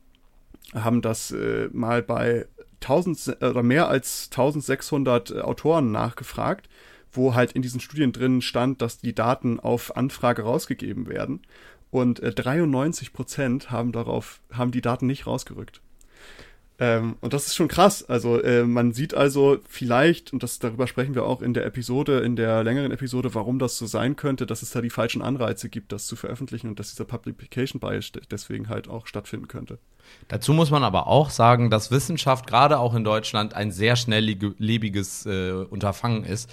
haben 0.74 1.02
das 1.02 1.30
äh, 1.32 1.68
mal 1.72 2.02
bei 2.02 2.46
1000 2.80 3.42
oder 3.42 3.62
mehr 3.62 3.88
als 3.88 4.28
1600 4.30 5.30
äh, 5.30 5.40
Autoren 5.40 5.92
nachgefragt, 5.92 6.68
wo 7.12 7.34
halt 7.34 7.52
in 7.52 7.62
diesen 7.62 7.80
Studien 7.80 8.12
drin 8.12 8.40
stand, 8.40 8.80
dass 8.80 8.98
die 8.98 9.14
Daten 9.14 9.60
auf 9.60 9.96
Anfrage 9.96 10.42
rausgegeben 10.42 11.08
werden. 11.08 11.42
Und 11.90 12.20
äh, 12.20 12.32
93 12.32 13.12
Prozent 13.12 13.70
haben 13.70 13.92
darauf, 13.92 14.40
haben 14.50 14.70
die 14.70 14.80
Daten 14.80 15.06
nicht 15.06 15.26
rausgerückt. 15.26 15.82
Ähm, 16.78 17.16
und 17.20 17.32
das 17.32 17.46
ist 17.46 17.54
schon 17.54 17.68
krass. 17.68 18.02
Also 18.02 18.40
äh, 18.42 18.64
man 18.64 18.92
sieht 18.92 19.14
also 19.14 19.58
vielleicht, 19.68 20.32
und 20.32 20.42
das 20.42 20.58
darüber 20.58 20.86
sprechen 20.86 21.14
wir 21.14 21.24
auch 21.24 21.42
in 21.42 21.54
der 21.54 21.66
Episode, 21.66 22.20
in 22.20 22.34
der 22.34 22.64
längeren 22.64 22.90
Episode, 22.90 23.34
warum 23.34 23.58
das 23.58 23.76
so 23.76 23.86
sein 23.86 24.16
könnte, 24.16 24.46
dass 24.46 24.62
es 24.62 24.70
da 24.70 24.80
die 24.80 24.90
falschen 24.90 25.22
Anreize 25.22 25.68
gibt, 25.68 25.92
das 25.92 26.06
zu 26.06 26.16
veröffentlichen 26.16 26.68
und 26.68 26.78
dass 26.78 26.90
dieser 26.90 27.04
Publication 27.04 27.78
Bias 27.80 28.10
deswegen 28.30 28.68
halt 28.68 28.88
auch 28.88 29.06
stattfinden 29.06 29.48
könnte. 29.48 29.78
Dazu 30.28 30.52
muss 30.52 30.70
man 30.70 30.82
aber 30.82 31.06
auch 31.06 31.30
sagen, 31.30 31.70
dass 31.70 31.90
Wissenschaft 31.90 32.46
gerade 32.46 32.78
auch 32.78 32.94
in 32.94 33.04
Deutschland 33.04 33.54
ein 33.54 33.70
sehr 33.70 33.96
schnelllebiges 33.96 35.26
äh, 35.26 35.52
Unterfangen 35.52 36.24
ist. 36.24 36.50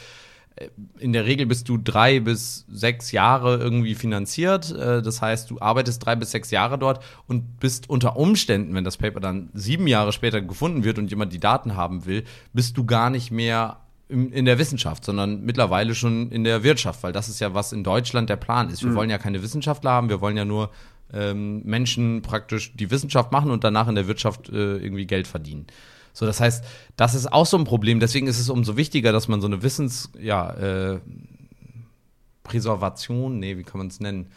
Äh, 0.60 0.70
in 1.00 1.14
der 1.14 1.26
Regel 1.26 1.46
bist 1.46 1.70
du 1.70 1.78
drei 1.78 2.20
bis 2.20 2.66
sechs 2.70 3.12
Jahre 3.12 3.58
irgendwie 3.58 3.96
finanziert. 3.96 4.72
Äh, 4.72 5.02
das 5.02 5.22
heißt, 5.22 5.50
du 5.50 5.60
arbeitest 5.60 6.06
drei 6.06 6.16
bis 6.16 6.32
sechs 6.32 6.52
Jahre 6.52 6.78
dort 6.78 7.04
und 7.28 7.60
bist 7.60 7.90
unter 7.90 8.18
Umständen, 8.18 8.74
wenn 8.76 8.84
das 8.84 8.98
Paper 8.98 9.20
dann 9.20 9.50
sieben 9.54 9.88
Jahre 9.88 10.12
später 10.12 10.42
gefunden 10.42 10.84
wird 10.84 10.98
und 10.98 11.10
jemand 11.10 11.34
die 11.34 11.40
Daten 11.40 11.76
haben 11.76 12.06
will, 12.06 12.24
bist 12.54 12.78
du 12.78 12.86
gar 12.86 13.10
nicht 13.10 13.32
mehr 13.32 13.78
in 14.10 14.46
der 14.46 14.58
Wissenschaft, 14.58 15.06
sondern 15.06 15.46
mittlerweile 15.46 15.94
schon 15.94 16.32
in 16.32 16.44
der 16.44 16.64
Wirtschaft, 16.64 17.04
weil 17.04 17.14
das 17.14 17.30
ist 17.30 17.40
ja, 17.40 17.54
was 17.54 17.72
in 17.74 17.84
Deutschland 17.84 18.28
der 18.28 18.38
Plan 18.38 18.70
ist. 18.70 18.82
Wir 18.82 18.90
mhm. 18.90 18.96
wollen 18.96 19.10
ja 19.12 19.20
keine 19.20 19.44
Wissenschaftler 19.44 19.92
haben, 19.92 20.10
wir 20.10 20.20
wollen 20.20 20.36
ja 20.36 20.46
nur 20.46 20.72
ähm, 21.14 21.62
Menschen 21.64 22.24
praktisch 22.24 22.74
die 22.76 22.90
Wissenschaft 22.90 23.32
machen 23.32 23.52
und 23.52 23.64
danach 23.64 23.88
in 23.88 23.94
der 23.94 24.08
Wirtschaft 24.08 24.50
äh, 24.50 24.78
irgendwie 24.78 25.06
Geld 25.06 25.28
verdienen. 25.28 25.68
So, 26.20 26.26
das 26.26 26.42
heißt, 26.42 26.66
das 26.98 27.16
ist 27.16 27.32
auch 27.32 27.46
so 27.46 27.58
ein 27.58 27.64
Problem. 27.64 28.02
Deswegen 28.02 28.28
ist 28.28 28.42
es 28.42 28.50
umso 28.50 28.76
wichtiger, 28.76 29.14
dass 29.14 29.30
man 29.30 29.40
so 29.40 29.48
eine 29.48 29.64
Wissens, 29.64 30.12
ja, 30.20 30.52
äh, 30.52 31.00
Präservation, 32.44 33.40
nee, 33.40 33.56
wie 33.56 33.64
kann 33.64 33.78
man 33.78 33.88
es 33.88 34.02
nennen? 34.02 34.28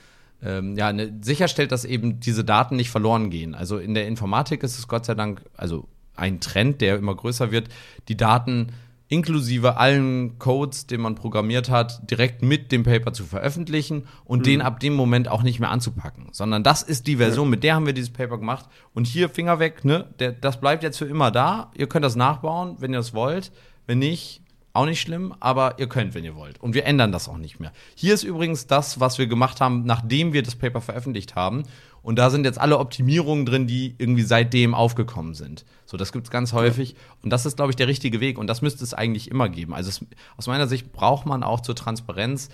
Ähm, 0.44 0.76
ja, 0.76 0.92
ne, 0.92 1.12
sicherstellt, 1.22 1.72
dass 1.72 1.84
eben 1.84 2.20
diese 2.20 2.44
Daten 2.44 2.76
nicht 2.76 2.90
verloren 2.90 3.30
gehen. 3.30 3.56
Also 3.56 3.78
in 3.78 3.94
der 3.94 4.06
Informatik 4.06 4.62
ist 4.62 4.78
es 4.78 4.86
Gott 4.86 5.04
sei 5.04 5.16
Dank, 5.16 5.42
also 5.56 5.88
ein 6.14 6.38
Trend, 6.38 6.80
der 6.82 6.94
immer 6.98 7.16
größer 7.16 7.50
wird, 7.50 7.68
die 8.06 8.16
Daten 8.16 8.68
inklusive 9.12 9.76
allen 9.76 10.38
Codes, 10.38 10.86
den 10.86 11.02
man 11.02 11.16
programmiert 11.16 11.68
hat, 11.68 12.10
direkt 12.10 12.40
mit 12.40 12.72
dem 12.72 12.82
Paper 12.82 13.12
zu 13.12 13.24
veröffentlichen 13.24 14.08
und 14.24 14.40
mhm. 14.40 14.44
den 14.44 14.62
ab 14.62 14.80
dem 14.80 14.94
Moment 14.94 15.28
auch 15.28 15.42
nicht 15.42 15.60
mehr 15.60 15.70
anzupacken, 15.70 16.28
sondern 16.32 16.64
das 16.64 16.82
ist 16.82 17.06
die 17.06 17.16
Version, 17.16 17.50
mit 17.50 17.62
der 17.62 17.74
haben 17.74 17.84
wir 17.84 17.92
dieses 17.92 18.10
Paper 18.10 18.38
gemacht 18.38 18.70
und 18.94 19.06
hier 19.06 19.28
Finger 19.28 19.58
weg, 19.58 19.84
ne, 19.84 20.06
der, 20.18 20.32
das 20.32 20.60
bleibt 20.60 20.82
jetzt 20.82 20.96
für 20.96 21.04
immer 21.04 21.30
da. 21.30 21.70
Ihr 21.76 21.88
könnt 21.88 22.06
das 22.06 22.16
nachbauen, 22.16 22.76
wenn 22.78 22.92
ihr 22.92 22.98
das 22.98 23.12
wollt. 23.12 23.52
Wenn 23.86 23.98
nicht, 23.98 24.40
auch 24.72 24.86
nicht 24.86 25.00
schlimm, 25.00 25.34
aber 25.40 25.78
ihr 25.78 25.88
könnt, 25.88 26.14
wenn 26.14 26.24
ihr 26.24 26.34
wollt. 26.34 26.58
Und 26.62 26.74
wir 26.74 26.86
ändern 26.86 27.12
das 27.12 27.28
auch 27.28 27.36
nicht 27.36 27.60
mehr. 27.60 27.72
Hier 27.94 28.14
ist 28.14 28.22
übrigens 28.22 28.66
das, 28.66 29.00
was 29.00 29.18
wir 29.18 29.26
gemacht 29.26 29.60
haben, 29.60 29.84
nachdem 29.84 30.32
wir 30.32 30.42
das 30.42 30.56
Paper 30.56 30.80
veröffentlicht 30.80 31.34
haben. 31.34 31.64
Und 32.02 32.18
da 32.18 32.30
sind 32.30 32.44
jetzt 32.44 32.60
alle 32.60 32.78
Optimierungen 32.78 33.46
drin, 33.46 33.66
die 33.66 33.94
irgendwie 33.98 34.22
seitdem 34.22 34.74
aufgekommen 34.74 35.34
sind. 35.34 35.64
So, 35.86 35.96
das 35.96 36.12
gibt 36.12 36.26
es 36.26 36.30
ganz 36.30 36.52
häufig. 36.52 36.96
Und 37.22 37.30
das 37.30 37.46
ist, 37.46 37.56
glaube 37.56 37.70
ich, 37.70 37.76
der 37.76 37.86
richtige 37.86 38.20
Weg. 38.20 38.38
Und 38.38 38.48
das 38.48 38.60
müsste 38.60 38.82
es 38.82 38.92
eigentlich 38.92 39.30
immer 39.30 39.48
geben. 39.48 39.72
Also 39.72 39.88
es, 39.90 40.04
aus 40.36 40.48
meiner 40.48 40.66
Sicht 40.66 40.92
braucht 40.92 41.26
man 41.26 41.42
auch 41.42 41.60
zur 41.60 41.76
Transparenz 41.76 42.48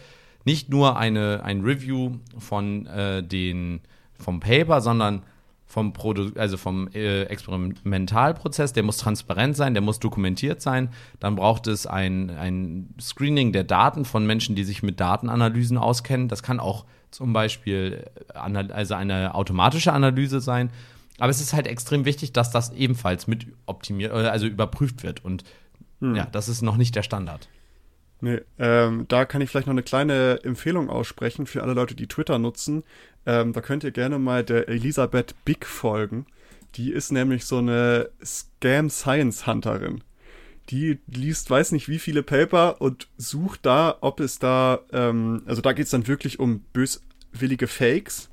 nicht 0.44 0.68
nur 0.68 0.96
eine, 0.96 1.42
ein 1.44 1.62
Review 1.62 2.16
von 2.38 2.86
äh, 2.86 3.22
den, 3.22 3.80
vom 4.18 4.40
Paper, 4.40 4.80
sondern 4.80 5.22
vom 5.68 5.92
Produ 5.92 6.30
also 6.36 6.56
vom 6.56 6.88
äh, 6.94 7.24
Experimentalprozess, 7.24 8.72
der 8.72 8.82
muss 8.82 8.96
transparent 8.96 9.54
sein, 9.54 9.74
der 9.74 9.82
muss 9.82 9.98
dokumentiert 9.98 10.62
sein. 10.62 10.88
Dann 11.20 11.36
braucht 11.36 11.66
es 11.66 11.86
ein, 11.86 12.30
ein 12.30 12.94
Screening 12.98 13.52
der 13.52 13.64
Daten 13.64 14.06
von 14.06 14.26
Menschen, 14.26 14.56
die 14.56 14.64
sich 14.64 14.82
mit 14.82 14.98
Datenanalysen 14.98 15.76
auskennen. 15.76 16.28
Das 16.28 16.42
kann 16.42 16.58
auch 16.58 16.86
zum 17.10 17.32
Beispiel 17.32 18.04
äh, 18.34 18.38
also 18.38 18.94
eine 18.94 19.34
automatische 19.34 19.92
Analyse 19.92 20.40
sein. 20.40 20.70
Aber 21.18 21.30
es 21.30 21.40
ist 21.40 21.52
halt 21.52 21.66
extrem 21.66 22.04
wichtig, 22.04 22.32
dass 22.32 22.50
das 22.50 22.72
ebenfalls 22.72 23.26
mit 23.26 23.46
optimiert, 23.66 24.12
äh, 24.12 24.28
also 24.28 24.46
überprüft 24.46 25.02
wird. 25.02 25.24
Und 25.24 25.44
hm. 26.00 26.14
ja, 26.14 26.26
das 26.26 26.48
ist 26.48 26.62
noch 26.62 26.76
nicht 26.76 26.94
der 26.94 27.02
Standard. 27.02 27.48
Nee, 28.20 28.40
ähm, 28.58 29.06
da 29.08 29.24
kann 29.24 29.40
ich 29.40 29.50
vielleicht 29.50 29.68
noch 29.68 29.74
eine 29.74 29.82
kleine 29.82 30.40
Empfehlung 30.42 30.90
aussprechen 30.90 31.46
für 31.46 31.62
alle 31.62 31.74
Leute, 31.74 31.94
die 31.94 32.08
Twitter 32.08 32.38
nutzen. 32.38 32.82
Ähm, 33.26 33.52
da 33.52 33.60
könnt 33.60 33.84
ihr 33.84 33.92
gerne 33.92 34.18
mal 34.18 34.42
der 34.42 34.68
Elisabeth 34.68 35.34
Big 35.44 35.66
folgen. 35.66 36.26
Die 36.74 36.92
ist 36.92 37.12
nämlich 37.12 37.44
so 37.44 37.58
eine 37.58 38.10
Scam 38.24 38.90
Science 38.90 39.46
Hunterin 39.46 40.02
die 40.70 40.98
liest 41.06 41.50
weiß 41.50 41.72
nicht 41.72 41.88
wie 41.88 41.98
viele 41.98 42.22
Paper 42.22 42.80
und 42.80 43.08
sucht 43.16 43.64
da, 43.64 43.96
ob 44.00 44.20
es 44.20 44.38
da, 44.38 44.80
ähm, 44.92 45.42
also 45.46 45.62
da 45.62 45.72
geht 45.72 45.86
es 45.86 45.90
dann 45.90 46.06
wirklich 46.06 46.38
um 46.38 46.60
böswillige 46.72 47.66
Fakes. 47.66 48.28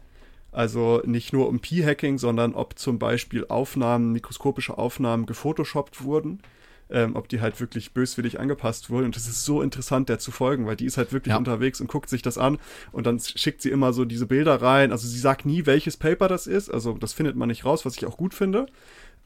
Also 0.52 1.02
nicht 1.06 1.34
nur 1.34 1.50
um 1.50 1.60
P-Hacking, 1.60 2.18
sondern 2.18 2.54
ob 2.54 2.80
zum 2.80 2.98
Beispiel 2.98 3.46
Aufnahmen, 3.48 4.14
mikroskopische 4.14 4.78
Aufnahmen 4.78 5.26
gefotoshoppt 5.26 6.04
wurden. 6.04 6.40
Ähm, 6.88 7.16
ob 7.16 7.28
die 7.28 7.42
halt 7.42 7.60
wirklich 7.60 7.94
böswillig 7.94 8.40
angepasst 8.40 8.92
wurden. 8.92 9.06
Und 9.06 9.16
das 9.16 9.28
ist 9.28 9.44
so 9.44 9.64
interessant, 9.64 10.08
der 10.08 10.20
zu 10.20 10.30
folgen, 10.30 10.68
weil 10.68 10.76
die 10.76 10.86
ist 10.86 10.98
halt 10.98 11.12
wirklich 11.14 11.32
ja. 11.32 11.38
unterwegs 11.40 11.82
und 11.82 11.88
guckt 11.88 12.10
sich 12.10 12.22
das 12.22 12.38
an 12.38 12.60
und 12.92 13.08
dann 13.08 13.20
schickt 13.20 13.64
sie 13.64 13.72
immer 13.72 13.92
so 13.92 14.06
diese 14.06 14.28
Bilder 14.28 14.62
rein. 14.62 14.92
Also 14.92 15.08
sie 15.08 15.18
sagt 15.18 15.48
nie, 15.48 15.66
welches 15.66 15.98
Paper 15.98 16.28
das 16.28 16.46
ist. 16.46 16.70
Also 16.70 16.94
das 16.94 17.14
findet 17.14 17.36
man 17.36 17.48
nicht 17.48 17.66
raus, 17.66 17.86
was 17.86 17.98
ich 17.98 18.06
auch 18.06 18.18
gut 18.18 18.36
finde. 18.36 18.68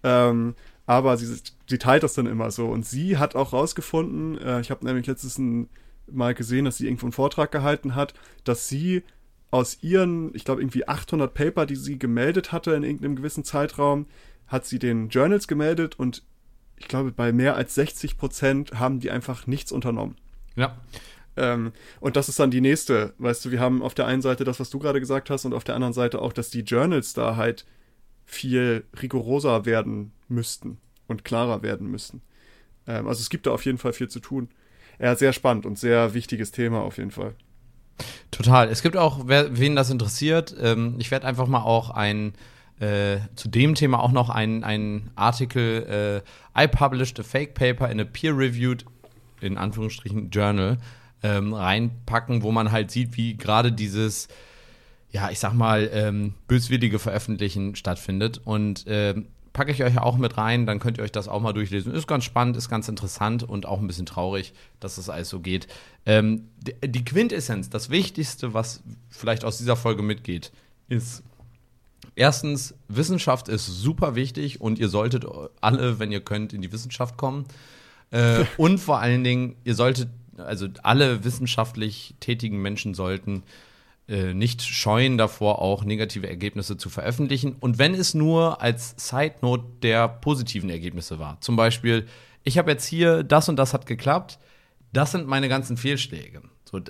Ähm, 0.03 0.55
aber 0.89 1.17
sie, 1.17 1.39
sie 1.67 1.77
teilt 1.77 2.01
das 2.01 2.15
dann 2.15 2.25
immer 2.25 2.49
so. 2.49 2.65
Und 2.65 2.83
sie 2.83 3.19
hat 3.19 3.35
auch 3.35 3.53
rausgefunden, 3.53 4.39
äh, 4.39 4.59
ich 4.59 4.71
habe 4.71 4.83
nämlich 4.83 5.05
letztes 5.05 5.39
Mal 6.07 6.33
gesehen, 6.33 6.65
dass 6.65 6.77
sie 6.77 6.87
irgendwo 6.87 7.05
einen 7.05 7.11
Vortrag 7.11 7.51
gehalten 7.51 7.93
hat, 7.93 8.15
dass 8.43 8.67
sie 8.67 9.03
aus 9.51 9.83
ihren, 9.83 10.33
ich 10.33 10.45
glaube 10.45 10.63
irgendwie 10.63 10.87
800 10.87 11.31
Paper, 11.31 11.67
die 11.67 11.75
sie 11.75 11.99
gemeldet 11.99 12.51
hatte 12.51 12.71
in 12.71 12.81
irgendeinem 12.81 13.15
gewissen 13.15 13.43
Zeitraum, 13.43 14.07
hat 14.47 14.65
sie 14.65 14.79
den 14.79 15.09
Journals 15.09 15.47
gemeldet 15.47 15.99
und 15.99 16.23
ich 16.75 16.87
glaube, 16.87 17.11
bei 17.11 17.31
mehr 17.31 17.55
als 17.55 17.75
60 17.75 18.17
Prozent 18.17 18.79
haben 18.79 18.99
die 18.99 19.11
einfach 19.11 19.45
nichts 19.45 19.71
unternommen. 19.71 20.15
Ja. 20.55 20.75
Ähm, 21.37 21.71
und 21.99 22.15
das 22.15 22.29
ist 22.29 22.39
dann 22.39 22.49
die 22.49 22.61
nächste. 22.61 23.13
Weißt 23.19 23.45
du, 23.45 23.51
wir 23.51 23.59
haben 23.59 23.83
auf 23.83 23.93
der 23.93 24.07
einen 24.07 24.23
Seite 24.23 24.43
das, 24.43 24.59
was 24.59 24.71
du 24.71 24.79
gerade 24.79 24.99
gesagt 24.99 25.29
hast, 25.29 25.45
und 25.45 25.53
auf 25.53 25.63
der 25.63 25.75
anderen 25.75 25.93
Seite 25.93 26.19
auch, 26.19 26.33
dass 26.33 26.49
die 26.49 26.61
Journals 26.61 27.13
da 27.13 27.35
halt 27.35 27.67
viel 28.29 28.85
rigoroser 29.01 29.65
werden 29.65 30.11
müssten 30.27 30.77
und 31.07 31.25
klarer 31.25 31.63
werden 31.63 31.89
müssten. 31.89 32.21
Ähm, 32.87 33.07
also 33.07 33.21
es 33.21 33.29
gibt 33.29 33.47
da 33.47 33.51
auf 33.51 33.65
jeden 33.65 33.79
Fall 33.79 33.93
viel 33.93 34.07
zu 34.07 34.19
tun. 34.19 34.49
Ja, 34.99 35.15
sehr 35.15 35.33
spannend 35.33 35.65
und 35.65 35.79
sehr 35.79 36.13
wichtiges 36.13 36.51
Thema 36.51 36.81
auf 36.81 36.97
jeden 36.97 37.11
Fall. 37.11 37.33
Total. 38.31 38.69
Es 38.69 38.83
gibt 38.83 38.97
auch, 38.97 39.27
wer, 39.27 39.57
wen 39.57 39.75
das 39.75 39.89
interessiert, 39.89 40.55
ähm, 40.61 40.95
ich 40.99 41.09
werde 41.09 41.25
einfach 41.25 41.47
mal 41.47 41.63
auch 41.63 41.89
ein 41.89 42.33
äh, 42.79 43.17
zu 43.35 43.49
dem 43.49 43.75
Thema 43.75 44.01
auch 44.01 44.11
noch 44.11 44.29
ein, 44.29 45.11
Artikel, 45.15 46.23
äh, 46.55 46.63
I 46.63 46.67
published 46.67 47.19
a 47.19 47.23
fake 47.23 47.53
paper 47.55 47.89
in 47.89 47.99
a 47.99 48.05
peer-reviewed, 48.05 48.85
in 49.41 49.57
Anführungsstrichen, 49.57 50.29
Journal 50.29 50.77
ähm, 51.23 51.53
reinpacken, 51.53 52.43
wo 52.43 52.51
man 52.51 52.71
halt 52.71 52.91
sieht, 52.91 53.17
wie 53.17 53.35
gerade 53.35 53.71
dieses, 53.73 54.29
ja, 55.11 55.29
ich 55.31 55.39
sag 55.39 55.53
mal, 55.53 55.89
ähm, 55.91 56.33
böswillige 56.47 56.99
Veröffentlichen 56.99 57.75
stattfindet. 57.75 58.41
Und 58.43 58.85
ähm, 58.87 59.27
packe 59.53 59.71
ich 59.71 59.83
euch 59.83 59.97
auch 59.97 60.17
mit 60.17 60.37
rein, 60.37 60.65
dann 60.65 60.79
könnt 60.79 60.97
ihr 60.97 61.03
euch 61.03 61.11
das 61.11 61.27
auch 61.27 61.41
mal 61.41 61.53
durchlesen. 61.53 61.93
Ist 61.93 62.07
ganz 62.07 62.23
spannend, 62.23 62.55
ist 62.57 62.69
ganz 62.69 62.87
interessant 62.87 63.43
und 63.43 63.65
auch 63.65 63.79
ein 63.79 63.87
bisschen 63.87 64.05
traurig, 64.05 64.53
dass 64.79 64.95
das 64.95 65.09
alles 65.09 65.29
so 65.29 65.39
geht. 65.39 65.67
Ähm, 66.05 66.47
die, 66.83 67.03
Quintessenz, 67.03 67.69
das 67.69 67.89
Wichtigste, 67.89 68.53
was 68.53 68.81
vielleicht 69.09 69.43
aus 69.43 69.57
dieser 69.57 69.75
Folge 69.75 70.03
mitgeht, 70.03 70.51
ist 70.87 71.23
erstens, 72.15 72.75
Wissenschaft 72.87 73.47
ist 73.47 73.65
super 73.65 74.15
wichtig 74.15 74.61
und 74.61 74.77
ihr 74.77 74.89
solltet 74.89 75.25
alle, 75.61 75.99
wenn 75.99 76.11
ihr 76.11 76.21
könnt, 76.21 76.53
in 76.53 76.61
die 76.61 76.71
Wissenschaft 76.71 77.17
kommen. 77.17 77.45
Äh, 78.11 78.45
und 78.57 78.77
vor 78.77 78.99
allen 78.99 79.23
Dingen, 79.23 79.55
ihr 79.63 79.75
solltet, 79.75 80.09
also 80.37 80.67
alle 80.83 81.23
wissenschaftlich 81.23 82.15
tätigen 82.19 82.61
Menschen 82.61 82.93
sollten 82.93 83.43
äh, 84.09 84.33
nicht 84.33 84.63
scheuen 84.63 85.17
davor, 85.17 85.61
auch 85.61 85.83
negative 85.83 86.27
Ergebnisse 86.27 86.77
zu 86.77 86.89
veröffentlichen. 86.89 87.55
Und 87.59 87.77
wenn 87.77 87.93
es 87.93 88.13
nur 88.13 88.61
als 88.61 88.95
Side 88.97 89.35
Note 89.41 89.65
der 89.83 90.07
positiven 90.07 90.69
Ergebnisse 90.69 91.19
war. 91.19 91.39
Zum 91.41 91.55
Beispiel, 91.55 92.07
ich 92.43 92.57
habe 92.57 92.71
jetzt 92.71 92.85
hier, 92.85 93.23
das 93.23 93.49
und 93.49 93.57
das 93.57 93.73
hat 93.73 93.85
geklappt, 93.85 94.39
das 94.93 95.11
sind 95.11 95.27
meine 95.27 95.47
ganzen 95.47 95.77
Fehlschläge. 95.77 96.41
So, 96.65 96.81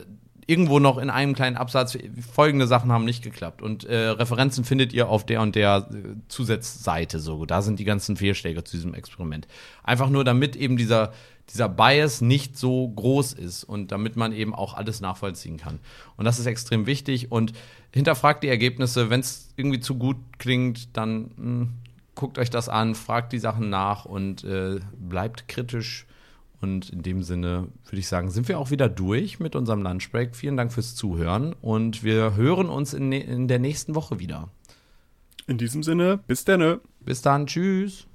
irgendwo 0.49 0.79
noch 0.79 0.97
in 0.97 1.11
einem 1.11 1.35
kleinen 1.35 1.57
Absatz, 1.57 1.95
folgende 2.33 2.65
Sachen 2.65 2.91
haben 2.91 3.05
nicht 3.05 3.23
geklappt. 3.23 3.61
Und 3.61 3.83
äh, 3.83 4.07
Referenzen 4.07 4.63
findet 4.65 4.93
ihr 4.93 5.07
auf 5.07 5.23
der 5.23 5.41
und 5.41 5.53
der 5.53 5.87
äh, 5.93 6.15
Zusatzseite 6.27 7.19
so. 7.19 7.45
Da 7.45 7.61
sind 7.61 7.79
die 7.79 7.83
ganzen 7.85 8.17
Fehlschläge 8.17 8.63
zu 8.63 8.75
diesem 8.75 8.95
Experiment. 8.95 9.47
Einfach 9.83 10.09
nur, 10.09 10.23
damit 10.23 10.55
eben 10.55 10.75
dieser, 10.75 11.13
dieser 11.51 11.69
Bias 11.69 12.21
nicht 12.21 12.57
so 12.57 12.89
groß 12.89 13.33
ist 13.33 13.63
und 13.63 13.91
damit 13.91 14.15
man 14.15 14.33
eben 14.33 14.55
auch 14.55 14.73
alles 14.73 15.01
nachvollziehen 15.01 15.57
kann. 15.57 15.77
Und 16.17 16.25
das 16.25 16.39
ist 16.39 16.47
extrem 16.47 16.87
wichtig. 16.87 17.31
Und 17.31 17.53
hinterfragt 17.93 18.43
die 18.43 18.49
Ergebnisse. 18.49 19.11
Wenn 19.11 19.19
es 19.19 19.49
irgendwie 19.55 19.81
zu 19.81 19.99
gut 19.99 20.17
klingt, 20.39 20.97
dann 20.97 21.21
mh, 21.21 21.29
hm, 21.37 21.69
guckt 22.15 22.39
euch 22.39 22.49
das 22.49 22.69
an, 22.69 22.95
fragt 22.95 23.33
die 23.33 23.39
Sachen 23.39 23.69
nach 23.69 24.05
und 24.05 24.43
äh, 24.43 24.79
bleibt 24.97 25.47
kritisch 25.47 26.07
und 26.61 26.89
in 26.89 27.01
dem 27.03 27.23
Sinne 27.23 27.67
würde 27.85 27.99
ich 27.99 28.07
sagen, 28.07 28.29
sind 28.29 28.47
wir 28.47 28.59
auch 28.59 28.71
wieder 28.71 28.89
durch 28.89 29.39
mit 29.39 29.55
unserem 29.55 29.81
Lunchbreak. 29.81 30.35
Vielen 30.35 30.57
Dank 30.57 30.73
fürs 30.73 30.95
Zuhören 30.95 31.53
und 31.61 32.03
wir 32.03 32.35
hören 32.35 32.69
uns 32.69 32.93
in, 32.93 33.11
in 33.11 33.47
der 33.47 33.59
nächsten 33.59 33.95
Woche 33.95 34.19
wieder. 34.19 34.49
In 35.47 35.57
diesem 35.57 35.83
Sinne, 35.83 36.19
bis 36.27 36.45
dann. 36.45 36.79
Bis 36.99 37.21
dann, 37.21 37.47
tschüss. 37.47 38.05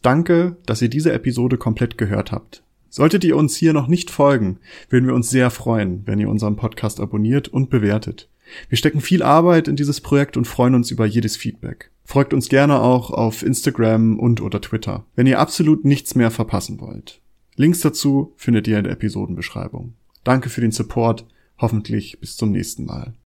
Danke, 0.00 0.56
dass 0.66 0.80
ihr 0.80 0.88
diese 0.88 1.12
Episode 1.12 1.58
komplett 1.58 1.98
gehört 1.98 2.32
habt. 2.32 2.62
Solltet 2.88 3.24
ihr 3.24 3.36
uns 3.36 3.56
hier 3.56 3.72
noch 3.72 3.88
nicht 3.88 4.10
folgen, 4.10 4.58
würden 4.88 5.06
wir 5.06 5.14
uns 5.14 5.28
sehr 5.28 5.50
freuen, 5.50 6.06
wenn 6.06 6.18
ihr 6.18 6.30
unseren 6.30 6.56
Podcast 6.56 7.00
abonniert 7.00 7.48
und 7.48 7.68
bewertet. 7.68 8.30
Wir 8.68 8.78
stecken 8.78 9.00
viel 9.00 9.22
Arbeit 9.22 9.68
in 9.68 9.76
dieses 9.76 10.00
Projekt 10.00 10.36
und 10.36 10.46
freuen 10.46 10.74
uns 10.74 10.90
über 10.90 11.04
jedes 11.04 11.36
Feedback. 11.36 11.90
Folgt 12.06 12.32
uns 12.32 12.48
gerne 12.48 12.80
auch 12.80 13.10
auf 13.10 13.42
Instagram 13.42 14.18
und 14.20 14.40
oder 14.40 14.60
Twitter, 14.60 15.04
wenn 15.16 15.26
ihr 15.26 15.40
absolut 15.40 15.84
nichts 15.84 16.14
mehr 16.14 16.30
verpassen 16.30 16.80
wollt. 16.80 17.20
Links 17.56 17.80
dazu 17.80 18.32
findet 18.36 18.68
ihr 18.68 18.78
in 18.78 18.84
der 18.84 18.92
Episodenbeschreibung. 18.92 19.94
Danke 20.22 20.48
für 20.48 20.60
den 20.60 20.70
Support, 20.70 21.26
hoffentlich 21.58 22.20
bis 22.20 22.36
zum 22.36 22.52
nächsten 22.52 22.84
Mal. 22.84 23.14